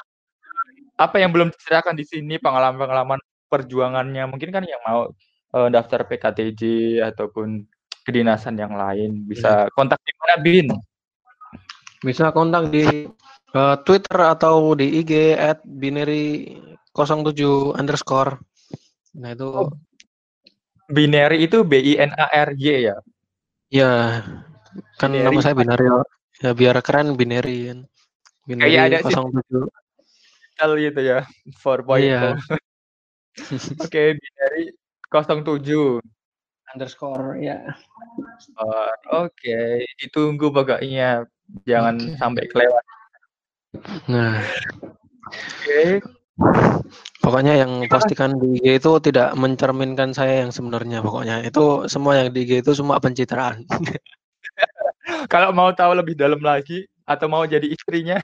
Apa 1.00 1.18
yang 1.18 1.34
belum 1.34 1.50
diceritakan 1.50 1.98
di 1.98 2.04
sini 2.06 2.36
pengalaman-pengalaman 2.38 3.18
perjuangannya 3.50 4.24
mungkin 4.28 4.54
kan 4.54 4.64
yang 4.64 4.80
mau 4.84 5.10
uh, 5.56 5.68
daftar 5.72 6.04
PKTJ 6.06 6.62
ataupun 7.02 7.64
kedinasan 8.04 8.60
yang 8.60 8.74
lain 8.76 9.24
bisa 9.26 9.66
iya. 9.66 9.72
kontak 9.72 9.98
di 10.04 10.12
mana 10.20 10.34
Bin? 10.38 10.68
Bisa 12.02 12.30
kontak 12.30 12.70
di 12.70 13.08
uh, 13.56 13.76
Twitter 13.82 14.18
atau 14.20 14.76
di 14.76 15.00
IG 15.02 15.38
at 15.38 15.64
binary 15.64 16.58
07 16.94 17.78
underscore. 17.78 18.38
Nah 19.16 19.32
itu 19.32 19.48
oh. 19.48 19.70
binary 20.92 21.46
itu 21.46 21.64
B 21.64 21.78
I 21.80 21.92
N 22.04 22.12
A 22.14 22.26
R 22.30 22.50
Y 22.58 22.90
ya? 22.90 22.96
Ya, 23.72 24.20
kan 25.00 25.14
binary. 25.16 25.24
nama 25.32 25.40
saya 25.40 25.54
binary 25.56 25.88
ya 26.42 26.50
biar 26.52 26.76
keren 26.82 27.14
binary 27.14 27.70
kan. 27.70 27.78
Binary 28.44 28.74
Kayak 28.74 28.84
ada 28.90 28.98
07. 29.06 29.70
Sih 30.58 30.78
gitu 30.90 31.00
ya, 31.00 31.20
4.0. 31.62 32.02
Iya. 32.02 32.20
Oke, 33.82 33.88
okay, 33.88 34.08
binary 34.18 34.64
07 35.08 36.02
underscore 36.72 37.38
ya. 37.40 37.58
Oh, 38.58 38.88
Oke, 39.24 39.28
okay. 39.28 39.70
ditunggu 40.00 40.52
pokoknya 40.52 41.24
jangan 41.68 41.96
okay. 42.00 42.16
sampai 42.18 42.44
kelewat. 42.48 42.84
Nah, 44.08 44.40
oke. 44.40 45.40
Okay. 45.64 45.88
Pokoknya 47.22 47.54
yang 47.64 47.86
pastikan 47.86 48.34
di 48.36 48.58
IG 48.58 48.82
itu 48.82 48.92
tidak 48.98 49.32
mencerminkan 49.38 50.10
saya 50.12 50.42
yang 50.44 50.50
sebenarnya. 50.50 51.00
Pokoknya 51.04 51.44
itu 51.46 51.86
semua 51.86 52.18
yang 52.18 52.34
di 52.34 52.42
IG 52.44 52.66
itu 52.66 52.72
semua 52.74 52.98
pencitraan. 52.98 53.62
Kalau 55.26 55.50
mau 55.50 55.70
tahu 55.74 55.98
lebih 55.98 56.14
dalam 56.14 56.38
lagi 56.40 56.86
atau 57.02 57.26
mau 57.26 57.42
jadi 57.42 57.66
istrinya, 57.66 58.22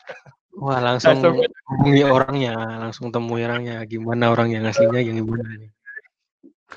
wah 0.55 0.79
langsung 0.79 1.19
hubungi 1.67 2.07
orangnya, 2.07 2.55
langsung 2.79 3.11
temui 3.11 3.43
orangnya. 3.43 3.83
Gimana 3.85 4.31
orang 4.31 4.55
yang 4.55 4.65
aslinya, 4.69 5.03
yang 5.03 5.19
gimana 5.23 5.45
nih. 5.59 5.71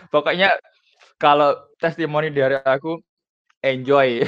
Pokoknya 0.10 0.58
kalau 1.22 1.54
testimoni 1.78 2.34
dari 2.34 2.58
aku 2.58 2.98
enjoy. 3.62 4.26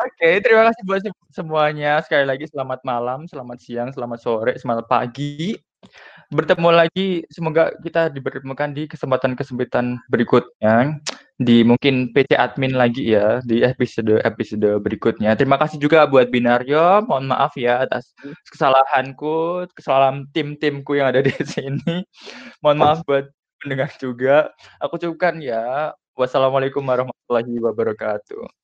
Oke, 0.00 0.40
terima 0.40 0.70
kasih 0.70 0.82
buat 0.86 1.02
semuanya. 1.34 2.00
Sekali 2.00 2.24
lagi 2.24 2.46
selamat 2.48 2.80
malam, 2.86 3.26
selamat 3.26 3.58
siang, 3.60 3.90
selamat 3.90 4.18
sore, 4.22 4.52
selamat 4.56 4.86
pagi. 4.88 5.52
Bertemu 6.30 6.70
lagi, 6.70 7.26
semoga 7.26 7.74
kita 7.82 8.06
dipertemukan 8.06 8.70
di 8.70 8.86
kesempatan-kesempatan 8.86 9.98
berikutnya 10.06 11.02
di 11.42 11.66
mungkin 11.66 12.14
PC 12.14 12.38
admin 12.38 12.78
lagi 12.78 13.16
ya 13.18 13.42
di 13.42 13.66
episode-episode 13.66 14.78
berikutnya. 14.78 15.34
Terima 15.34 15.58
kasih 15.58 15.82
juga 15.82 16.06
buat 16.06 16.30
Binario. 16.30 17.02
Mohon 17.02 17.34
maaf 17.34 17.58
ya 17.58 17.82
atas 17.82 18.14
kesalahanku, 18.46 19.66
kesalahan 19.74 20.30
tim-timku 20.30 20.94
yang 20.94 21.10
ada 21.10 21.18
di 21.18 21.34
sini. 21.50 22.06
Mohon 22.62 22.78
maaf 22.78 22.98
buat 23.02 23.26
pendengar 23.58 23.90
juga. 23.98 24.54
Aku 24.78 25.02
cukupkan 25.02 25.42
ya. 25.42 25.90
Wassalamualaikum 26.14 26.84
warahmatullahi 26.86 27.58
wabarakatuh. 27.58 28.59